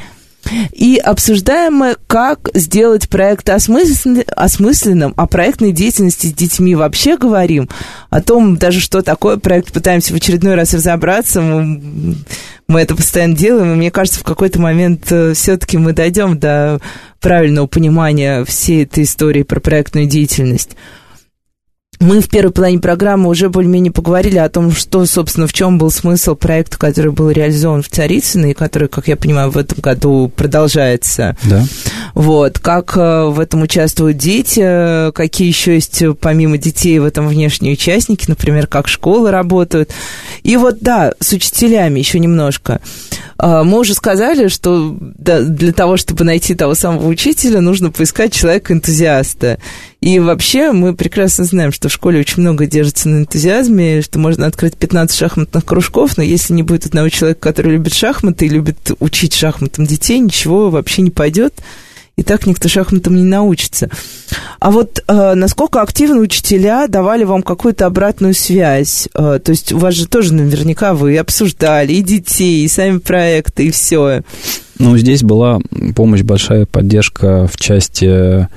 [0.73, 4.25] И обсуждаем мы, как сделать проект осмыслен...
[4.35, 7.69] осмысленным, о проектной деятельности с детьми вообще говорим,
[8.11, 12.17] о том даже, что такое проект, пытаемся в очередной раз разобраться, мы,
[12.69, 16.81] мы это постоянно делаем, и мне кажется, в какой-то момент э, все-таки мы дойдем до
[17.21, 20.77] правильного понимания всей этой истории про проектную деятельность.
[22.03, 25.93] Мы в первой половине программы уже более-менее поговорили о том, что, собственно, в чем был
[25.93, 30.31] смысл проекта, который был реализован в Царицыно, и который, как я понимаю, в этом году
[30.35, 31.37] продолжается.
[31.45, 31.65] Да.
[32.15, 32.59] Вот.
[32.59, 38.25] Как э, в этом участвуют дети, какие еще есть, помимо детей, в этом внешние участники,
[38.27, 39.93] например, как школы работают.
[40.43, 42.81] И вот, да, с учителями еще немножко.
[43.39, 49.59] Э, мы уже сказали, что для того, чтобы найти того самого учителя, нужно поискать человека-энтузиаста.
[50.03, 54.47] И вообще мы прекрасно знаем, что в школе очень много держится на энтузиазме, что можно
[54.47, 58.91] открыть 15 шахматных кружков, но если не будет одного человека, который любит шахматы и любит
[58.99, 61.55] учить шахматам детей, ничего вообще не пойдет
[62.17, 63.91] и так никто шахматам не научится.
[64.59, 69.09] А вот э, насколько активно учителя давали вам какую-то обратную связь?
[69.15, 73.67] Э, то есть у вас же тоже наверняка вы обсуждали и детей, и сами проекты,
[73.67, 74.23] и все.
[74.79, 75.61] Ну, здесь была
[75.95, 78.49] помощь, большая поддержка в части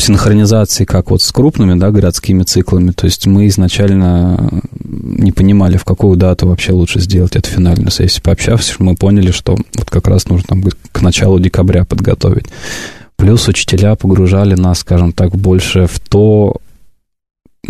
[0.00, 2.92] синхронизации, как вот с крупными, да, городскими циклами.
[2.92, 8.22] То есть мы изначально не понимали, в какую дату вообще лучше сделать эту финальную сессию.
[8.22, 12.46] Пообщавшись, мы поняли, что вот как раз нужно там, к началу декабря подготовить.
[13.16, 16.56] Плюс учителя погружали нас, скажем так, больше в то,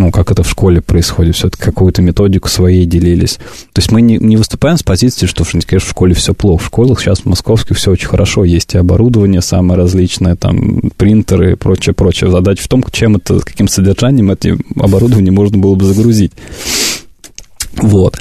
[0.01, 3.35] ну, как это в школе происходит, все-таки какую-то методику своей делились.
[3.75, 6.63] То есть мы не, не выступаем с позиции, что, конечно, в школе все плохо.
[6.63, 8.45] В школах сейчас в московских все очень хорошо.
[8.45, 12.31] Есть и оборудование самое различное, там, принтеры и прочее, прочее.
[12.31, 16.33] Задача в том, чем это, каким содержанием это оборудование можно было бы загрузить.
[17.77, 18.19] Вот.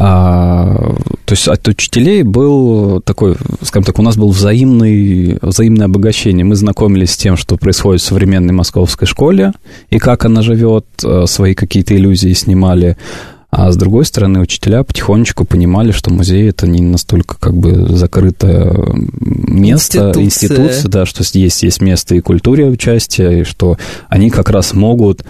[0.00, 6.44] А, то есть от учителей был такой, скажем так, у нас был взаимный, взаимное обогащение.
[6.44, 9.52] Мы знакомились с тем, что происходит в современной московской школе,
[9.90, 12.96] и как она живет, э, свои какие-то иллюзии снимали.
[13.50, 18.72] А с другой стороны, учителя потихонечку понимали, что музей это не настолько как бы закрытое
[19.16, 24.50] место, институция, институция да, что есть, есть место и культуре участия, и что они как
[24.50, 25.24] раз могут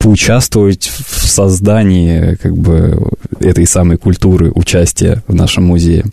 [0.00, 2.98] поучаствовать в создании как бы
[3.38, 6.06] этой самой культуры участия в нашем музее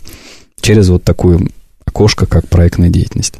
[0.60, 1.50] через вот такую
[1.86, 3.34] окошко, как проектная деятельность.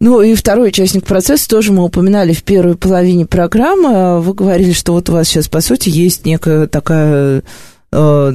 [0.00, 4.20] Ну и второй участник процесса тоже мы упоминали в первой половине программы.
[4.22, 7.42] Вы говорили, что вот у вас сейчас, по сути, есть некая такая
[7.92, 8.32] э,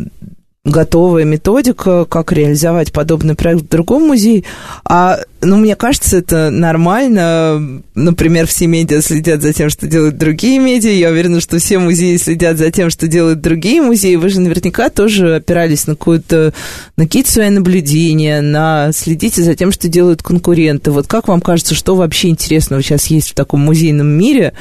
[0.65, 4.43] готовая методика, как реализовать подобный проект в другом музее.
[4.83, 7.81] А, ну, мне кажется, это нормально.
[7.95, 10.91] Например, все медиа следят за тем, что делают другие медиа.
[10.91, 14.15] Я уверена, что все музеи следят за тем, что делают другие музеи.
[14.15, 16.53] Вы же наверняка тоже опирались на какую-то,
[16.97, 20.91] на какие-то свои наблюдения, на следите за тем, что делают конкуренты.
[20.91, 24.53] Вот как вам кажется, что вообще интересного сейчас есть в таком музейном мире,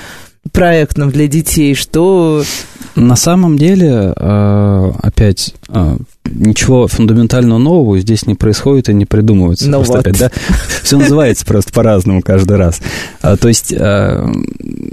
[0.52, 2.42] проектном для детей, что...
[2.94, 9.70] На самом деле, э, опять, э, ничего фундаментального нового здесь не происходит и не придумывается.
[9.70, 10.00] Ну вот.
[10.00, 10.32] опять, да?
[10.82, 12.80] Все называется просто по-разному каждый раз.
[13.22, 14.26] А, то есть, э,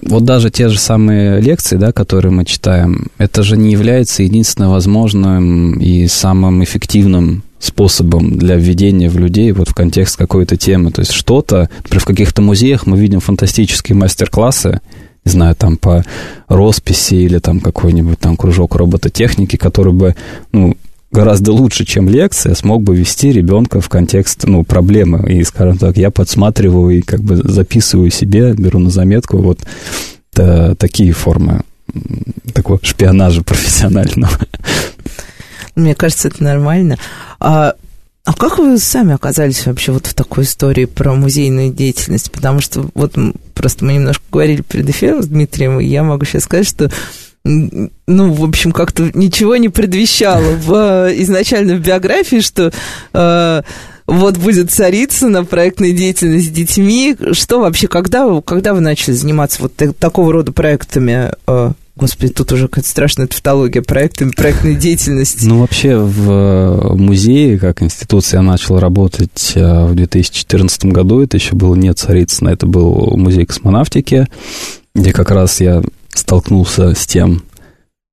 [0.03, 4.69] вот даже те же самые лекции, да, которые мы читаем, это же не является единственно
[4.69, 10.91] возможным и самым эффективным способом для введения в людей вот в контекст какой-то темы.
[10.91, 14.81] То есть что-то, например, в каких-то музеях мы видим фантастические мастер-классы,
[15.25, 16.05] не знаю, там по
[16.47, 20.15] росписи или там какой-нибудь там кружок робототехники, который бы,
[20.51, 20.77] ну,
[21.11, 25.31] гораздо лучше, чем лекция, смог бы вести ребенка в контекст, ну, проблемы.
[25.31, 29.59] И, скажем так, я подсматриваю и как бы записываю себе, беру на заметку вот
[30.33, 31.61] да, такие формы
[32.53, 34.37] такого шпионажа профессионального.
[35.75, 36.97] Мне кажется, это нормально.
[37.39, 37.73] А
[38.25, 42.31] а как вы сами оказались вообще вот в такой истории про музейную деятельность?
[42.31, 43.15] Потому что вот
[43.53, 46.91] просто мы немножко говорили перед эфиром с Дмитрием, и я могу сейчас сказать, что
[47.43, 52.73] ну, в общем, как-то ничего не предвещало в, изначально в биографии, что
[53.13, 53.61] э,
[54.07, 57.15] вот будет царица на проектной деятельности с детьми.
[57.33, 61.33] Что вообще, когда, когда вы начали заниматься вот такого рода проектами?
[61.45, 65.45] Э, Господи, тут уже какая-то страшная тавтология проектами, проектной деятельности.
[65.45, 71.21] Ну, вообще в музее, как институция, я начал работать э, в 2014 году.
[71.21, 74.27] Это еще было не Царицыно, это был музей космонавтики,
[74.93, 77.43] где как раз я столкнулся с тем,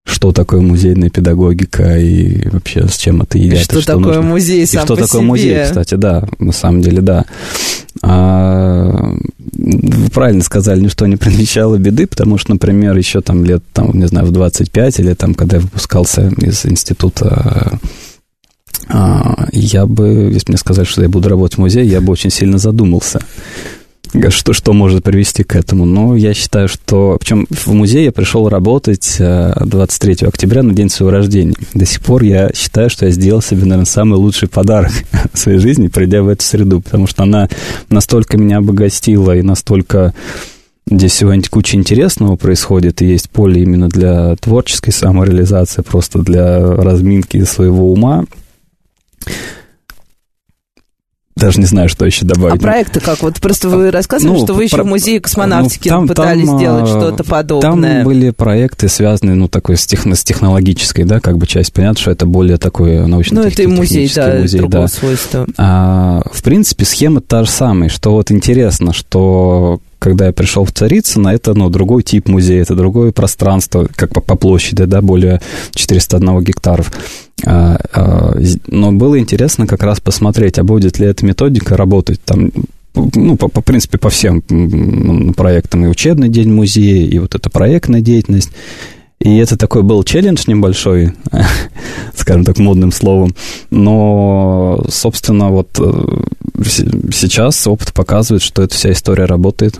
[0.05, 3.61] что такое музейная педагогика и вообще с чем это едят.
[3.61, 4.23] И что, что такое нужно.
[4.23, 5.27] музей сам И что такое себе.
[5.27, 7.25] музей, кстати, да, на самом деле, да.
[8.03, 9.15] А,
[9.53, 14.07] вы правильно сказали, ничто не предвещало беды, потому что, например, еще там лет, там, не
[14.07, 17.79] знаю, в 25 или там, когда я выпускался из института
[18.89, 22.31] а, я бы, если мне сказали, что я буду работать в музее, я бы очень
[22.31, 23.21] сильно задумался
[24.31, 25.85] что, что может привести к этому.
[25.85, 27.17] Но я считаю, что...
[27.19, 31.55] Причем в музей я пришел работать 23 э, октября на день своего рождения.
[31.75, 34.93] До сих пор я считаю, что я сделал себе, наверное, самый лучший подарок
[35.33, 37.49] в своей жизни, придя в эту среду, потому что она
[37.89, 40.15] настолько меня обогатила и настолько...
[40.91, 47.45] Здесь сегодня куча интересного происходит, и есть поле именно для творческой самореализации, просто для разминки
[47.45, 48.25] своего ума
[51.35, 52.61] даже не знаю, что еще добавить.
[52.61, 53.23] А проекты как?
[53.23, 54.85] Вот просто вы рассказывали, ну, что вы еще про...
[54.85, 57.97] в музее космонавтики ну, там, пытались там, сделать что-то подобное.
[57.97, 61.73] Там были проекты, связанные, ну, такой с, техно, с технологической, да, как бы часть.
[61.73, 64.89] Понятно, что это более такой научно Ну, это и музей, да, музей, другого да.
[64.89, 65.47] свойства.
[65.57, 67.89] А, в принципе, схема та же самая.
[67.89, 72.75] Что вот интересно, что когда я пришел в Царицыно, это, ну, другой тип музея, это
[72.75, 75.41] другое пространство, как по, по площади, да, более
[75.75, 76.91] 401 гектаров.
[77.47, 78.37] А, а,
[78.67, 82.51] но было интересно как раз посмотреть, а будет ли эта методика работать там
[82.95, 84.43] ну, по, по принципе, по всем
[85.35, 88.51] проектам, и учебный день музея, и вот эта проектная деятельность.
[89.21, 91.13] И это такой был челлендж небольшой,
[92.17, 93.37] скажем так, модным словом.
[93.71, 96.63] Но, собственно, вот э,
[97.13, 99.79] сейчас опыт показывает, что эта вся история работает.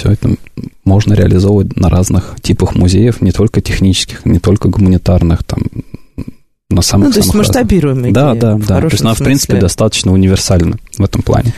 [0.00, 0.34] Все это
[0.86, 5.58] можно реализовывать на разных типах музеев, не только технических, не только гуманитарных, там,
[6.70, 8.10] на самых Ну, то есть масштабируемые.
[8.10, 8.80] Да, да, да.
[8.80, 11.52] То есть она, в принципе, достаточно универсальна в этом плане.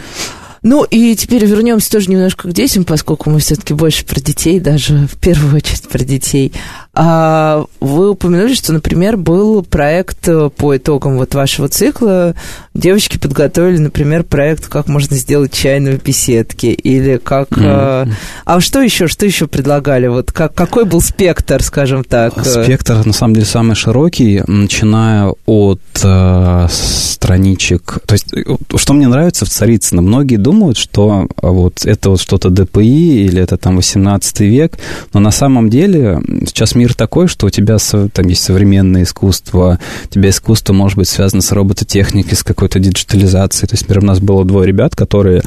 [0.62, 5.06] Ну и теперь вернемся тоже немножко к детям, поскольку мы все-таки больше про детей, даже
[5.06, 6.52] в первую очередь про детей.
[6.94, 12.34] А вы упомянули, что, например, был проект э, по итогам вот вашего цикла.
[12.74, 17.48] Девочки подготовили, например, проект, как можно сделать чайные беседки, или как...
[17.48, 18.12] Mm.
[18.44, 20.06] А что еще, что еще предлагали?
[20.06, 22.44] Вот как, какой был спектр, скажем так?
[22.44, 28.00] Спектр, на самом деле, самый широкий, начиная от э, страничек...
[28.06, 28.34] То есть,
[28.76, 33.56] что мне нравится в Царицыно, многие думают, что вот это вот что-то ДПИ, или это
[33.56, 34.78] там 18 век,
[35.14, 37.76] но на самом деле сейчас мир такой, что у тебя
[38.12, 43.68] там есть современное искусство, у тебя искусство может быть связано с робототехникой, с какой-то диджитализацией.
[43.68, 45.42] То есть, например, у нас было двое ребят, которые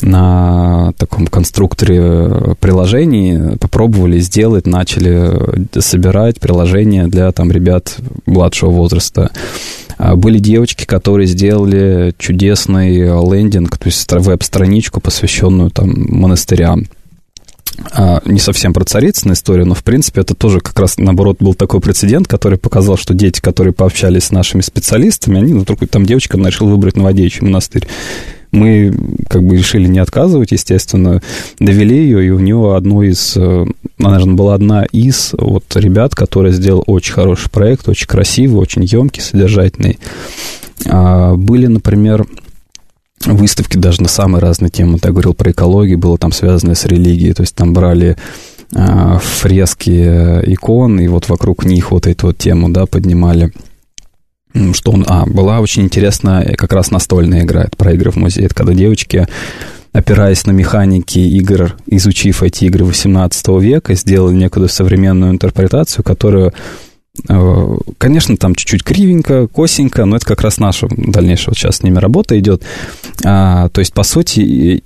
[0.00, 9.30] на таком конструкторе приложений попробовали сделать, начали собирать приложения для там ребят младшего возраста.
[9.98, 16.86] А были девочки, которые сделали чудесный лендинг, то есть веб-страничку, посвященную там монастырям.
[17.92, 21.54] А, не совсем про Царицыно историю, но, в принципе, это тоже как раз, наоборот, был
[21.54, 26.06] такой прецедент, который показал, что дети, которые пообщались с нашими специалистами, они, ну, вдруг там
[26.06, 27.86] девочка решила выбрать Новодевичий монастырь.
[28.50, 28.94] Мы
[29.30, 31.22] как бы решили не отказывать, естественно,
[31.58, 33.64] довели ее, и у нее одно из, э,
[33.96, 39.22] наверное, была одна из вот ребят, которая сделал очень хороший проект, очень красивый, очень емкий,
[39.22, 39.98] содержательный.
[40.86, 42.26] А, были, например,
[43.26, 44.98] выставки даже на самые разные темы.
[45.02, 47.32] Я говорил про экологию, было там связанное с религией.
[47.32, 48.16] То есть там брали
[48.74, 49.90] э, фрески
[50.52, 53.52] икон, и вот вокруг них вот эту вот тему, да, поднимали.
[54.72, 55.04] Что он...
[55.08, 58.46] А, была очень интересная как раз настольная игра, это про игры в музее.
[58.46, 59.26] Это когда девочки
[59.92, 66.91] опираясь на механики игр, изучив эти игры 18 века, сделали некую современную интерпретацию, которую Э,
[67.98, 72.38] конечно, там чуть-чуть кривенько, косенько, но это как раз наша дальнейшая сейчас с ними работа
[72.38, 72.62] идет.
[73.24, 74.82] А, то есть, по сути,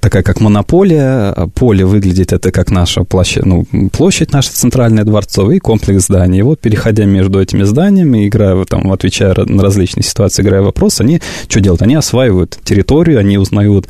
[0.00, 5.56] такая как монополия, а поле выглядит это как наша площадь, ну, площадь наша центральная дворцовая
[5.56, 6.38] и комплекс зданий.
[6.38, 11.20] И вот, переходя между этими зданиями, играя, там, отвечая на различные ситуации, играя вопрос, они
[11.48, 11.82] что делают?
[11.82, 13.86] Они осваивают территорию, они узнают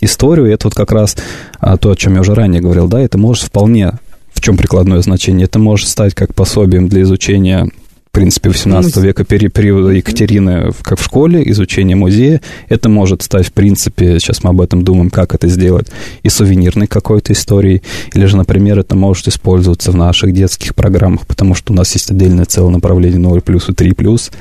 [0.00, 1.16] историю, и это вот как раз
[1.58, 3.92] а, то, о чем я уже ранее говорил, да, это может вполне
[4.40, 5.44] в чем прикладное значение?
[5.44, 7.70] Это может стать как пособием для изучения
[8.10, 12.40] в принципе, 18 века, периода Екатерины, как в школе, изучение музея.
[12.68, 15.86] Это может стать, в принципе, сейчас мы об этом думаем, как это сделать,
[16.24, 17.82] и сувенирной какой-то историей.
[18.12, 22.10] Или же, например, это может использоваться в наших детских программах, потому что у нас есть
[22.10, 24.32] отдельное целое направление 0 плюс и 3 плюс,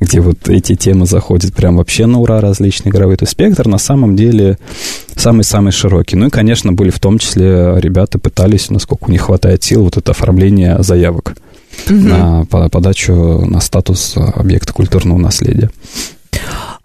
[0.00, 3.16] где вот эти темы заходят прям вообще на ура различные игровые.
[3.16, 4.58] То есть спектр на самом деле
[5.16, 6.16] самый-самый широкий.
[6.16, 9.96] Ну и, конечно, были в том числе ребята пытались, насколько у них хватает сил, вот
[9.96, 11.34] это оформление заявок
[11.86, 11.94] угу.
[11.94, 15.70] на подачу на статус объекта культурного наследия.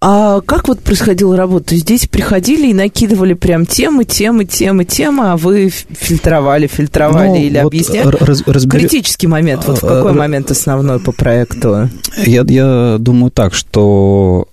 [0.02, 1.76] А как вот происходила работа?
[1.76, 7.58] Здесь приходили и накидывали прям темы, темы, темы, темы, а вы фильтровали, фильтровали ну, или
[7.58, 8.16] вот объясняли?
[8.18, 8.80] Раз, разбер...
[8.80, 11.90] Критический момент, вот в какой момент основной по проекту?
[12.26, 14.48] Я, я думаю так, что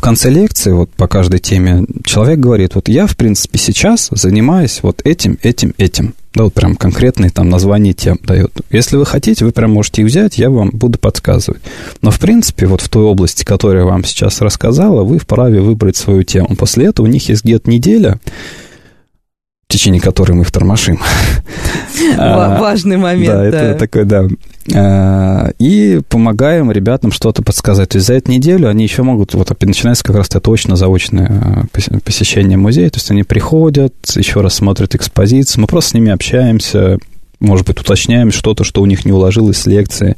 [0.00, 4.80] в конце лекции, вот по каждой теме, человек говорит, вот я, в принципе, сейчас занимаюсь
[4.82, 6.14] вот этим, этим, этим.
[6.32, 8.50] Да, вот прям конкретные там названия тем дает.
[8.70, 11.60] Если вы хотите, вы прям можете их взять, я вам буду подсказывать.
[12.00, 15.98] Но, в принципе, вот в той области, которую я вам сейчас рассказала, вы вправе выбрать
[15.98, 16.56] свою тему.
[16.56, 18.18] После этого у них есть где-то неделя,
[19.70, 20.98] в течение которой мы их тормошим.
[22.16, 23.34] А, важный момент.
[23.34, 24.26] Да, это такой, да.
[24.74, 27.90] А, и помогаем ребятам что-то подсказать.
[27.90, 31.98] То есть за эту неделю они еще могут, вот начинается как раз это точно-заочное а,
[32.04, 32.88] посещение музея.
[32.90, 36.98] То есть они приходят, еще раз смотрят экспозиции, мы просто с ними общаемся,
[37.38, 40.16] может быть, уточняем что-то, что у них не уложилось с лекции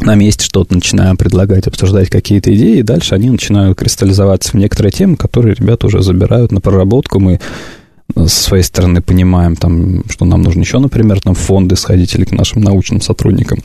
[0.00, 4.92] на месте что-то начинаем предлагать, обсуждать какие-то идеи, и дальше они начинают кристаллизоваться в некоторые
[4.92, 7.20] темы, которые ребята уже забирают на проработку.
[7.20, 7.38] Мы
[8.16, 12.32] со своей стороны понимаем, там, что нам нужно еще, например, там, фонды сходить или к
[12.32, 13.60] нашим научным сотрудникам,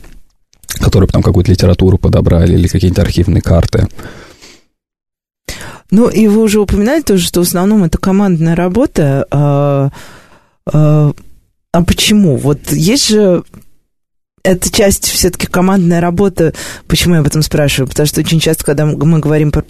[0.80, 3.88] которые там какую-то литературу подобрали или какие-то архивные карты.
[5.90, 9.26] Ну, и вы уже упоминали тоже, что в основном это командная работа.
[9.30, 9.90] А,
[10.72, 11.12] а,
[11.72, 12.36] а почему?
[12.36, 13.44] Вот есть же
[14.46, 16.54] это часть все-таки командная работа.
[16.86, 17.88] Почему я об этом спрашиваю?
[17.88, 19.62] Потому что очень часто, когда мы говорим про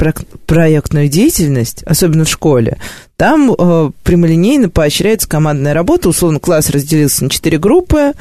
[0.47, 2.79] проектную деятельность, особенно в школе,
[3.17, 6.11] там э, прямолинейно поощряется командная работа.
[6.11, 8.13] Условно, класс разделился на четыре группы,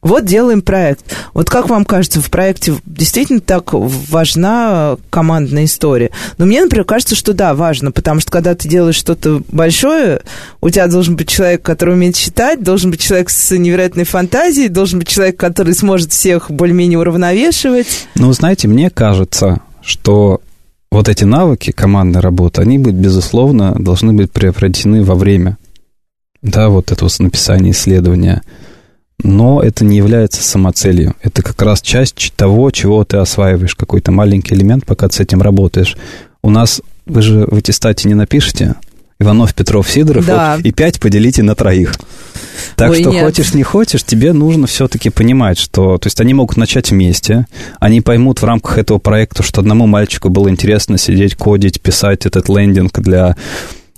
[0.00, 1.04] вот делаем проект.
[1.34, 6.10] Вот как вам кажется, в проекте действительно так важна командная история?
[6.36, 10.20] Но мне, например, кажется, что да, важно, потому что когда ты делаешь что-то большое,
[10.60, 15.00] у тебя должен быть человек, который умеет считать, должен быть человек с невероятной фантазией, должен
[15.00, 18.06] быть человек, который сможет всех более-менее уравновешивать.
[18.14, 20.40] Ну, знаете, мне кажется, что
[20.92, 25.58] вот эти навыки командной работы, они, быть, безусловно, должны быть приобретены во время.
[26.40, 28.42] Да, вот это вот написание исследования–
[29.22, 31.14] но это не является самоцелью.
[31.22, 35.42] Это как раз часть того, чего ты осваиваешь, какой-то маленький элемент, пока ты с этим
[35.42, 35.96] работаешь.
[36.42, 38.76] У нас, вы же в аттестате не напишете,
[39.20, 40.56] Иванов, Петров, Сидоров, да.
[40.56, 41.94] вот, и пять поделите на троих.
[42.76, 43.24] Так Ой, что нет.
[43.24, 45.98] хочешь, не хочешь, тебе нужно все-таки понимать, что...
[45.98, 47.46] То есть они могут начать вместе,
[47.80, 52.48] они поймут в рамках этого проекта, что одному мальчику было интересно сидеть, кодить, писать этот
[52.48, 53.36] лендинг для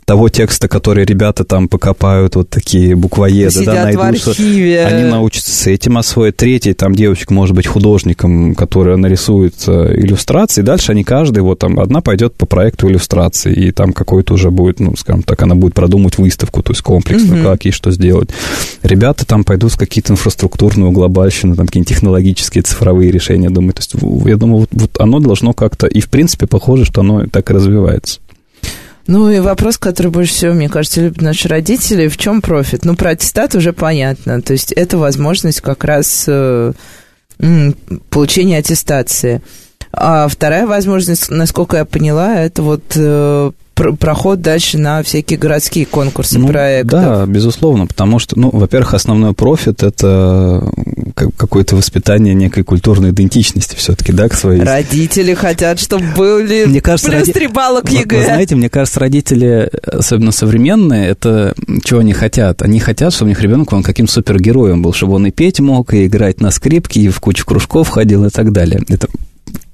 [0.04, 4.84] того текста, который ребята там покопают, вот такие буквоеды, да, найдут, в архиве.
[4.84, 6.36] они научатся с этим освоить.
[6.36, 10.62] Третий, там девочка может быть художником, которая нарисует иллюстрации.
[10.62, 14.80] Дальше они каждый, вот там, одна пойдет по проекту иллюстрации, и там какой-то уже будет,
[14.80, 17.44] ну, скажем так, она будет продумать выставку, то есть комплексно, угу.
[17.44, 18.30] как и что сделать.
[18.82, 23.74] Ребята там пойдут в какие-то инфраструктурную глобальщину, там какие-то технологические цифровые решения, думаю.
[23.74, 23.94] То есть,
[24.26, 27.54] я думаю, вот, вот оно должно как-то, и в принципе похоже, что оно так и
[27.54, 28.20] развивается.
[29.06, 32.84] Ну и вопрос, который больше всего, мне кажется, любят наши родители, в чем профит?
[32.84, 34.40] Ну, про аттестат уже понятно.
[34.42, 36.72] То есть это возможность как раз э,
[38.10, 39.42] получения аттестации.
[39.92, 43.50] А вторая возможность, насколько я поняла, это вот э,
[43.98, 47.00] проход дальше на всякие городские конкурсы ну, проектов.
[47.00, 50.70] Да, безусловно, потому что, ну, во-первых, основной профит– это
[51.36, 54.62] какое-то воспитание некой культурной идентичности все-таки, да, к своей...
[54.62, 58.18] Родители хотят, чтобы были мне кажется, плюс три балла к ЕГЭ.
[58.18, 61.54] Вы знаете, мне кажется, родители, особенно современные, это
[61.84, 62.62] чего они хотят?
[62.62, 65.92] Они хотят, чтобы у них ребенок он каким супергероем был, чтобы он и петь мог,
[65.94, 68.82] и играть на скрипке, и в кучу кружков ходил и так далее.
[68.88, 69.08] Это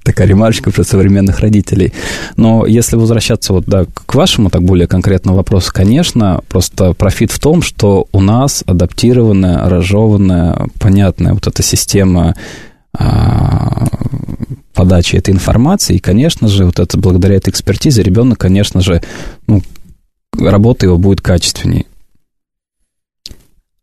[0.07, 1.91] такая ремарочка про современных родителей.
[2.37, 7.39] Но если возвращаться вот, да, к вашему так более конкретному вопросу, конечно, просто профит в
[7.39, 12.35] том, что у нас адаптированная, разжеванная, понятная вот эта система
[12.97, 13.87] а,
[14.73, 19.01] подачи этой информации, и, конечно же, вот это благодаря этой экспертизе ребенок, конечно же,
[19.45, 19.61] ну,
[20.39, 21.85] работа его будет качественнее.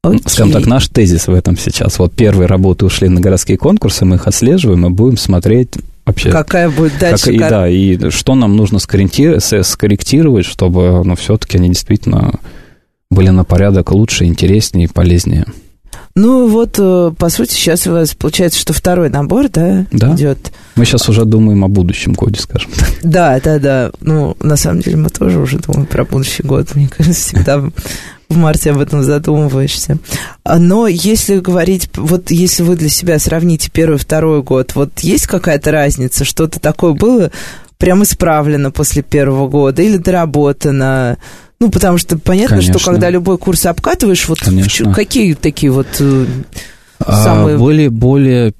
[0.02, 0.22] Okay.
[0.26, 1.98] Скажем так, наш тезис в этом сейчас.
[1.98, 6.30] Вот первые работы ушли на городские конкурсы, мы их отслеживаем и будем смотреть вообще...
[6.30, 7.26] Какая будет дальше?
[7.26, 12.40] Как, и, да, и что нам нужно скорректировать, чтобы ну, все-таки они действительно
[13.10, 15.46] были на порядок лучше, интереснее и полезнее.
[16.16, 20.14] Ну вот, э, по сути, сейчас у вас получается, что второй набор, да, да.
[20.14, 20.52] идет.
[20.76, 22.88] Мы сейчас уже думаем о будущем годе, скажем так.
[23.02, 23.90] Да, да, да.
[24.00, 26.74] Ну, на самом деле, мы тоже уже думаем про будущий год.
[26.74, 27.64] Мне кажется, всегда
[28.28, 29.98] в марте об этом задумываешься.
[30.44, 35.00] А, но если говорить, вот если вы для себя сравните первый и второй год, вот
[35.00, 37.30] есть какая-то разница, что-то такое было
[37.78, 41.18] прям исправлено после первого года или доработано?
[41.60, 42.78] Ну, потому что понятно, Конечно.
[42.78, 44.92] что когда любой курс обкатываешь, вот Конечно.
[44.92, 46.26] какие такие вот э,
[46.98, 47.56] а, самые...
[47.56, 48.54] Более, более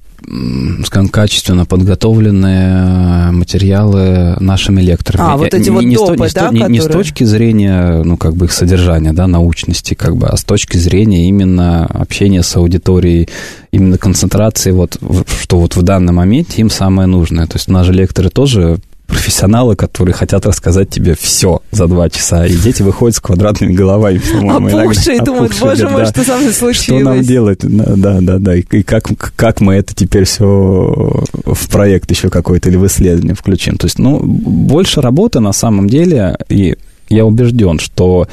[0.85, 5.29] скажем, качественно подготовленные материалы нашими лекторами.
[5.29, 6.69] А, вот эти не, вот не, допы, не, да, не, которые...
[6.69, 10.43] не с точки зрения, ну, как бы их содержания, да, научности, как бы, а с
[10.43, 13.29] точки зрения именно общения с аудиторией,
[13.71, 14.97] именно концентрации, вот,
[15.41, 17.45] что вот в данном моменте им самое нужное.
[17.47, 22.55] То есть наши лекторы тоже профессионалы, которые хотят рассказать тебе все за два часа, и
[22.55, 25.25] дети выходят с квадратными головами, по-моему, Опухшие, иногда.
[25.25, 26.07] думают, Опухшие, боже мой, да.
[26.07, 27.01] что со мной случилось?
[27.01, 27.59] Что нам делать?
[27.61, 32.77] Да, да, да, и как, как мы это теперь все в проект еще какой-то или
[32.77, 33.77] в исследование включим.
[33.77, 36.77] То есть, ну, больше работы на самом деле, и
[37.09, 38.27] я убежден, что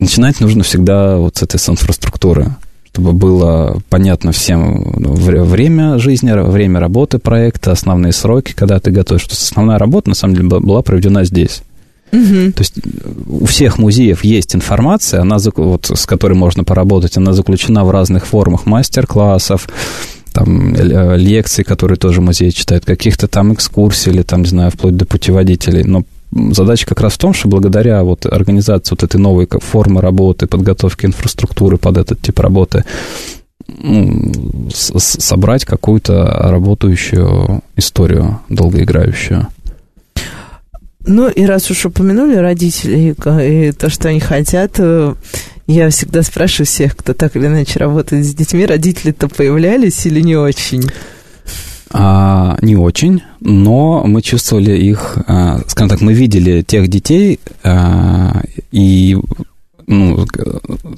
[0.00, 2.54] начинать нужно всегда вот с этой с инфраструктуры
[2.98, 9.22] чтобы было понятно всем ну, время жизни, время работы проекта, основные сроки, когда ты готовишь.
[9.22, 11.62] Что основная работа, на самом деле, была проведена здесь.
[12.10, 12.52] Угу.
[12.52, 12.74] То есть
[13.28, 18.26] у всех музеев есть информация, она, вот, с которой можно поработать, она заключена в разных
[18.26, 19.68] формах мастер-классов,
[20.32, 24.96] там, э, лекций, которые тоже музей читает, каких-то там экскурсий или там, не знаю, вплоть
[24.96, 25.84] до путеводителей.
[25.84, 30.46] Но задача как раз в том, что благодаря вот организации вот этой новой формы работы,
[30.46, 32.84] подготовки инфраструктуры под этот тип работы,
[33.66, 39.48] ну, собрать какую-то работающую историю, долгоиграющую.
[41.06, 45.14] Ну, и раз уж упомянули родителей и то, что они хотят, э,
[45.66, 50.36] я всегда спрашиваю всех, кто так или иначе работает с детьми, родители-то появлялись или не
[50.36, 50.84] очень?
[51.90, 58.42] А, не очень, но мы чувствовали их, а, скажем так, мы видели тех детей а,
[58.72, 59.16] и
[59.86, 60.26] ну,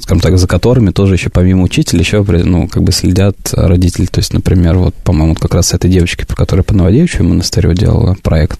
[0.00, 4.06] скажем так, за которыми тоже еще помимо учителя еще, ну, как бы следят родители.
[4.06, 8.16] То есть, например, вот, по-моему, как раз этой девочки, про которую по Новодевичью монастырю делала
[8.20, 8.58] проект,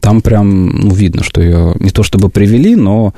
[0.00, 3.14] там прям, ну, видно, что ее не то чтобы привели, но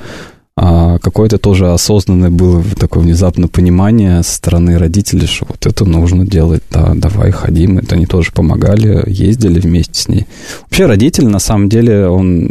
[0.57, 6.25] а какое-то тоже осознанное было такое внезапное понимание со стороны родителей, что вот это нужно
[6.25, 7.79] делать, да, давай ходим.
[7.79, 10.27] Это они тоже помогали, ездили вместе с ней.
[10.63, 12.51] Вообще родитель, на самом деле, он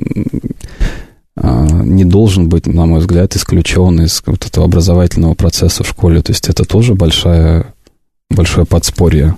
[1.38, 6.22] а, не должен быть, на мой взгляд, исключен из вот этого образовательного процесса в школе.
[6.22, 7.74] То есть это тоже большая,
[8.30, 9.38] большое подспорье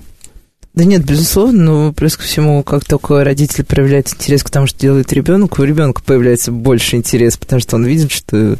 [0.76, 4.78] да нет, безусловно, но плюс ко всему, как только родитель проявляет интерес к тому, что
[4.78, 8.58] делает ребенок, у ребенка появляется больше интерес, потому что он видит, что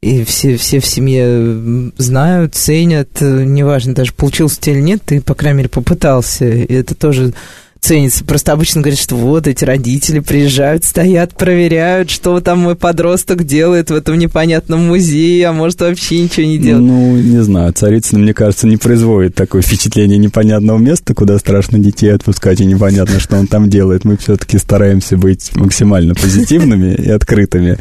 [0.00, 5.34] и все, все в семье знают, ценят, неважно, даже получился тебе или нет, ты, по
[5.34, 6.46] крайней мере, попытался.
[6.48, 7.34] И это тоже
[7.82, 8.24] ценится.
[8.24, 13.90] Просто обычно говорят, что вот эти родители приезжают, стоят, проверяют, что там мой подросток делает
[13.90, 16.86] в этом непонятном музее, а может вообще ничего не делает.
[16.86, 22.14] Ну, не знаю, Царицына, мне кажется, не производит такое впечатление непонятного места, куда страшно детей
[22.14, 24.04] отпускать, и непонятно, что он там делает.
[24.04, 27.78] Мы все-таки стараемся быть максимально позитивными и открытыми.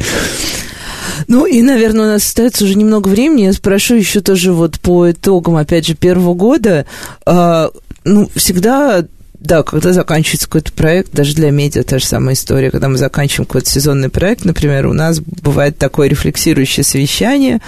[1.27, 3.43] Ну и, наверное, у нас остается уже немного времени.
[3.43, 6.87] Я спрошу еще тоже вот по итогам, опять же, первого года.
[7.23, 7.69] А,
[8.03, 9.05] ну, всегда
[9.41, 13.47] да, когда заканчивается какой-то проект, даже для медиа та же самая история, когда мы заканчиваем
[13.47, 17.59] какой-то сезонный проект, например, у нас бывает такое рефлексирующее совещание,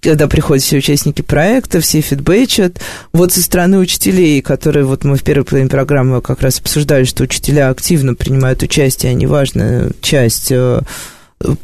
[0.00, 2.80] когда приходят все участники проекта, все фидбэчат.
[3.12, 7.24] Вот со стороны учителей, которые вот мы в первой половине программы как раз обсуждали, что
[7.24, 10.82] учителя активно принимают участие, они важная часть э,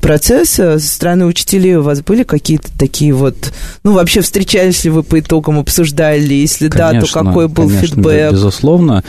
[0.01, 3.53] процесса со стороны учителей у вас были какие-то такие вот,
[3.83, 7.89] ну, вообще встречались ли вы по итогам, обсуждали, если конечно, да, то какой был конечно,
[7.89, 8.33] фидбэк?
[8.33, 9.05] безусловно.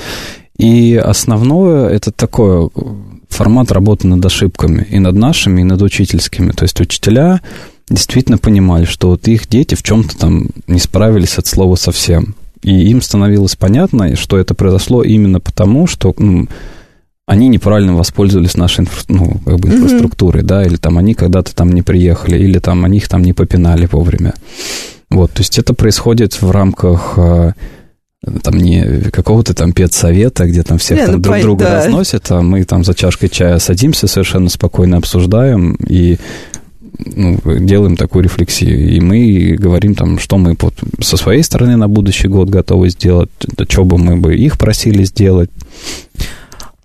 [0.57, 2.70] И основное это такое
[3.30, 6.51] формат работы над ошибками и над нашими, и над учительскими.
[6.51, 7.41] То есть учителя
[7.89, 12.36] действительно понимали, что вот их дети в чем-то там не справились от слова совсем.
[12.63, 16.47] И им становилось понятно, что это произошло именно потому, что ну,
[17.28, 20.47] они неправильно воспользовались нашей ну, как бы инфраструктурой, mm-hmm.
[20.47, 23.88] да, или там они когда-то там не приехали, или там они их там не попинали
[23.91, 24.34] вовремя.
[25.09, 27.53] Вот, то есть это происходит в рамках а,
[28.43, 31.76] там не какого-то там педсовета, где там всех не, там ну, друг друга да.
[31.76, 36.17] разносят, а мы там за чашкой чая садимся, совершенно спокойно обсуждаем и
[36.97, 38.89] ну, делаем такую рефлексию.
[38.89, 43.30] И мы говорим там, что мы вот со своей стороны на будущий год готовы сделать,
[43.67, 45.49] что бы мы бы их просили сделать.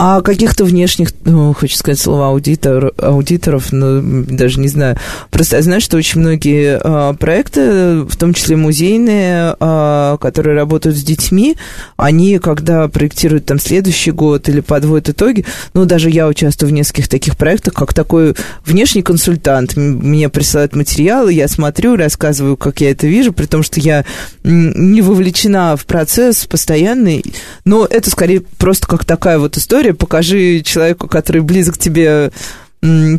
[0.03, 4.97] А каких-то внешних, ну, хочу сказать слово аудитор, аудиторов, ну, даже не знаю.
[5.29, 10.97] Просто я знаю, что очень многие а, проекты, в том числе музейные, а, которые работают
[10.97, 11.59] с детьми,
[11.99, 15.45] они, когда проектируют там следующий год или подводят итоги,
[15.75, 18.35] ну, даже я участвую в нескольких таких проектах, как такой
[18.65, 19.77] внешний консультант.
[19.77, 24.07] Мне присылают материалы, я смотрю, рассказываю, как я это вижу, при том, что я
[24.45, 27.23] не вовлечена в процесс постоянный,
[27.67, 32.31] но это скорее просто как такая вот история, история, покажи человеку, который близок к тебе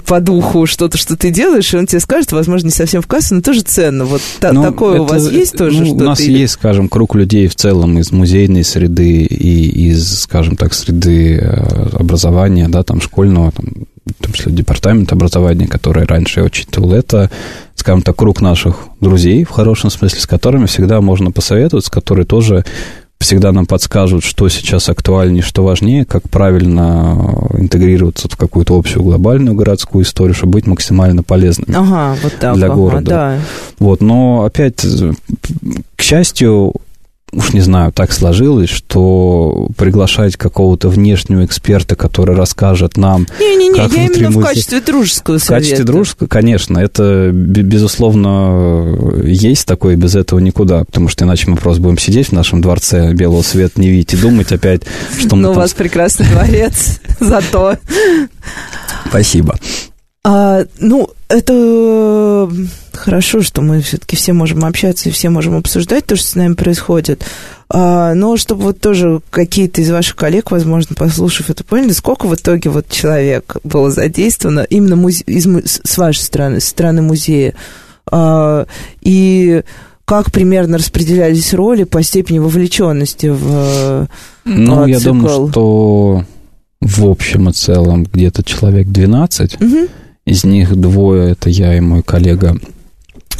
[0.07, 3.35] по духу что-то, что ты делаешь, и он тебе скажет, возможно, не совсем в кассу,
[3.35, 4.05] но тоже ценно.
[4.05, 5.83] Вот та, ну, такое это, у вас есть тоже?
[5.83, 6.39] Ну, у нас или...
[6.39, 11.89] есть, скажем, круг людей в целом из музейной среды и из, скажем так, среды э,
[11.93, 17.29] образования, да, там, школьного, там, в том числе департамент образования, который раньше я учитывал, это,
[17.75, 22.65] скажем так, круг наших друзей, в хорошем смысле, с которыми всегда можно посоветоваться, которые тоже
[23.21, 29.55] всегда нам подскажут, что сейчас актуальнее, что важнее, как правильно интегрироваться в какую-то общую глобальную
[29.55, 33.09] городскую историю, чтобы быть максимально полезным ага, вот так, для ага, города.
[33.09, 33.39] Да.
[33.79, 34.85] Вот, но опять,
[35.95, 36.73] к счастью,
[37.31, 43.27] уж не знаю, так сложилось, что приглашать какого-то внешнего эксперта, который расскажет нам...
[43.39, 44.41] Не-не-не, я именно музей...
[44.41, 45.53] в качестве дружеского совета.
[45.53, 51.57] В качестве дружеского, конечно, это, безусловно, есть такое, без этого никуда, потому что иначе мы
[51.57, 54.81] просто будем сидеть в нашем дворце белого света, не видеть и думать опять,
[55.17, 57.77] что мы Ну, у вас прекрасный дворец, зато...
[59.07, 59.57] Спасибо.
[60.23, 62.47] А, ну, это
[62.93, 66.53] хорошо, что мы все-таки все можем общаться и все можем обсуждать то, что с нами
[66.53, 67.25] происходит.
[67.69, 72.35] А, но чтобы вот тоже какие-то из ваших коллег, возможно, послушав это, поняли, сколько в
[72.35, 75.47] итоге вот человек было задействовано именно музе- из,
[75.83, 77.55] с вашей стороны, с стороны музея.
[78.05, 78.67] А,
[79.01, 79.63] и
[80.05, 84.07] как примерно распределялись роли по степени вовлеченности в
[84.45, 86.25] Ну, а, я думаю, что
[86.81, 89.61] в общем и целом где-то человек 12.
[89.61, 89.87] Угу.
[90.25, 92.55] Из них двое, это я и мой коллега,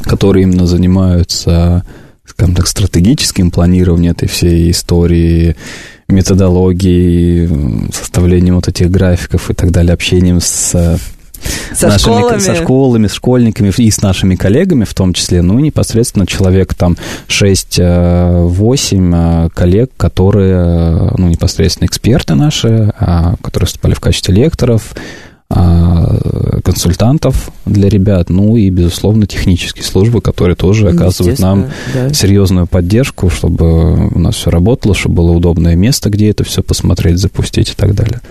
[0.04, 1.86] которые именно занимаются,
[2.26, 5.56] скажем так, стратегическим планированием этой всей истории,
[6.08, 11.00] методологией, составлением вот этих графиков и так далее, общением с
[11.74, 12.40] со нашими, школами.
[12.40, 16.98] со школами, с школьниками и с нашими коллегами в том числе, ну, непосредственно человек там
[17.28, 22.94] 6-8 э, коллег, которые, ну, непосредственно эксперты наши,
[23.42, 24.94] которые выступали в качестве лекторов,
[26.64, 32.14] консультантов для ребят, ну и, безусловно, технические службы, которые тоже оказывают нам да.
[32.14, 37.18] серьезную поддержку, чтобы у нас все работало, чтобы было удобное место, где это все посмотреть,
[37.18, 38.22] запустить и так далее.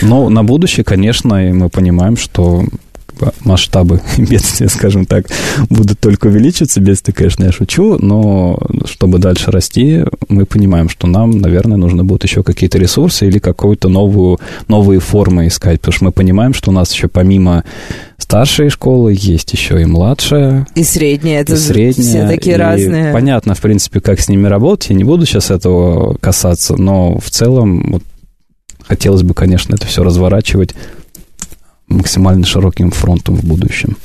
[0.00, 2.64] Но на будущее, конечно, мы понимаем, что
[3.44, 5.26] масштабы бедствия, скажем так,
[5.68, 6.80] будут только увеличиваться.
[6.80, 12.24] Бедствие, конечно, я шучу, но чтобы дальше расти, мы понимаем, что нам, наверное, нужно будет
[12.24, 16.74] еще какие-то ресурсы или какую-то новую, новые формы искать, потому что мы понимаем, что у
[16.74, 17.64] нас еще помимо
[18.18, 20.66] старшей школы есть еще и младшая.
[20.74, 23.12] И средняя, это и средняя, все такие и разные.
[23.12, 27.30] Понятно, в принципе, как с ними работать, я не буду сейчас этого касаться, но в
[27.30, 28.02] целом вот,
[28.86, 30.74] хотелось бы, конечно, это все разворачивать
[31.92, 33.96] максимально широким фронтом в будущем.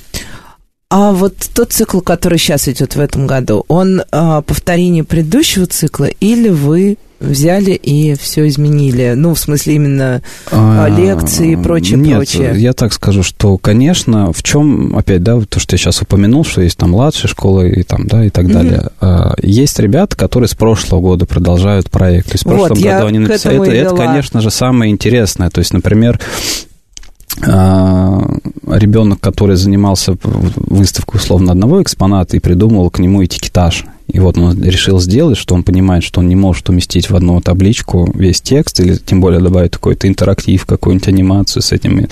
[0.90, 6.06] А вот тот цикл, который сейчас идет в этом году, он а, повторение предыдущего цикла
[6.06, 9.14] или вы взяли и все изменили?
[9.16, 10.22] Ну, в смысле, именно
[10.52, 12.54] а, а лекции и прочее, Нет, прочее.
[12.58, 16.62] я так скажу, что, конечно, в чем, опять, да, то, что я сейчас упомянул, что
[16.62, 18.54] есть там младшая школа и там, да, и так mm-hmm.
[18.54, 18.90] далее.
[19.02, 22.28] А, есть ребята, которые с прошлого года продолжают проект.
[22.28, 23.62] То есть в прошлом вот, году они написали.
[23.62, 25.50] Это, это, конечно же, самое интересное.
[25.50, 26.20] То есть, например,
[27.36, 33.86] ребенок, который занимался выставкой условно одного экспоната и придумывал к нему этикетаж.
[34.08, 37.42] И вот он решил сделать, что он понимает, что он не может уместить в одну
[37.42, 42.08] табличку весь текст, или тем более добавить какой-то интерактив, какую-нибудь анимацию с этими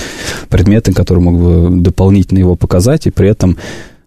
[0.50, 3.58] предметами, которые мог бы дополнительно его показать, и при этом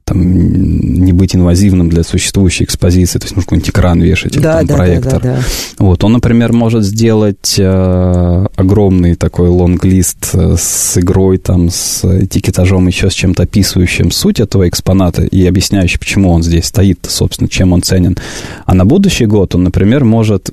[0.09, 4.67] там, не быть инвазивным для существующей экспозиции, то есть нужно какой-нибудь экран вешать, да, или
[4.67, 5.13] там, да, проектор.
[5.13, 5.43] Да, да, да.
[5.79, 12.87] Вот, он, например, может сделать э, огромный такой лонг-лист э, с игрой, там, с этикетажом,
[12.87, 17.73] еще с чем-то описывающим суть этого экспоната и объясняющим, почему он здесь стоит, собственно, чем
[17.73, 18.17] он ценен.
[18.65, 20.51] А на будущий год он, например, может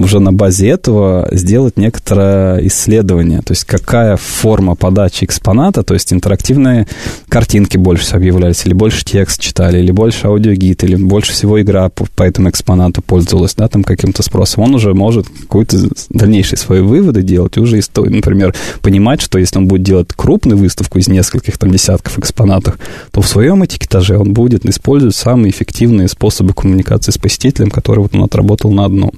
[0.00, 6.12] уже на базе этого сделать некоторое исследование, то есть какая форма подачи экспоната, то есть
[6.12, 6.86] интерактивные
[7.28, 12.06] картинки больше объявлялись, или больше текст читали, или больше аудиогид, или больше всего игра по,
[12.14, 14.62] по этому экспонату пользовалась, да, там каким-то спросом.
[14.62, 19.66] Он уже может какие-то дальнейшие свои выводы делать, и уже, например, понимать, что если он
[19.66, 22.78] будет делать крупную выставку из нескольких там десятков экспонатов,
[23.10, 28.14] то в своем этикетаже он будет использовать самые эффективные способы коммуникации с посетителем, которые вот
[28.14, 29.10] он отработал на одном.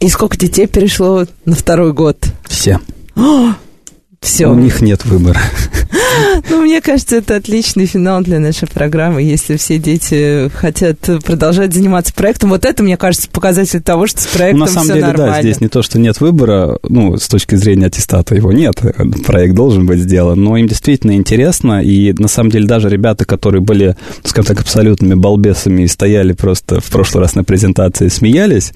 [0.00, 2.18] И сколько детей перешло на второй год?
[2.48, 2.80] все.
[4.20, 4.48] Все.
[4.48, 5.40] У них нет выбора.
[6.50, 12.12] Ну, мне кажется, это отличный финал для нашей программы, если все дети хотят продолжать заниматься
[12.12, 12.50] проектом.
[12.50, 15.34] Вот это, мне кажется, показатель того, что с проектом ну, на самом все деле, нормально.
[15.34, 18.80] да, здесь не то, что нет выбора, ну, с точки зрения аттестата его нет,
[19.26, 23.60] проект должен быть сделан, но им действительно интересно, и на самом деле даже ребята, которые
[23.60, 28.72] были, скажем так, абсолютными балбесами и стояли просто в прошлый раз на презентации, смеялись,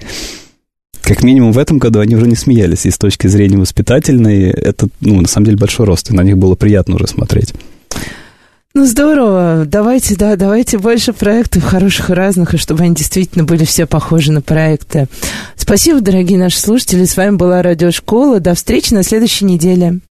[1.03, 2.85] как минимум в этом году они уже не смеялись.
[2.85, 6.09] И с точки зрения воспитательной, это, ну, на самом деле, большой рост.
[6.09, 7.53] И на них было приятно уже смотреть.
[8.73, 9.65] Ну, здорово.
[9.67, 14.31] Давайте, да, давайте больше проектов хороших и разных, и чтобы они действительно были все похожи
[14.31, 15.07] на проекты.
[15.55, 17.05] Спасибо, дорогие наши слушатели.
[17.05, 18.39] С вами была Радиошкола.
[18.39, 19.99] До встречи на следующей неделе.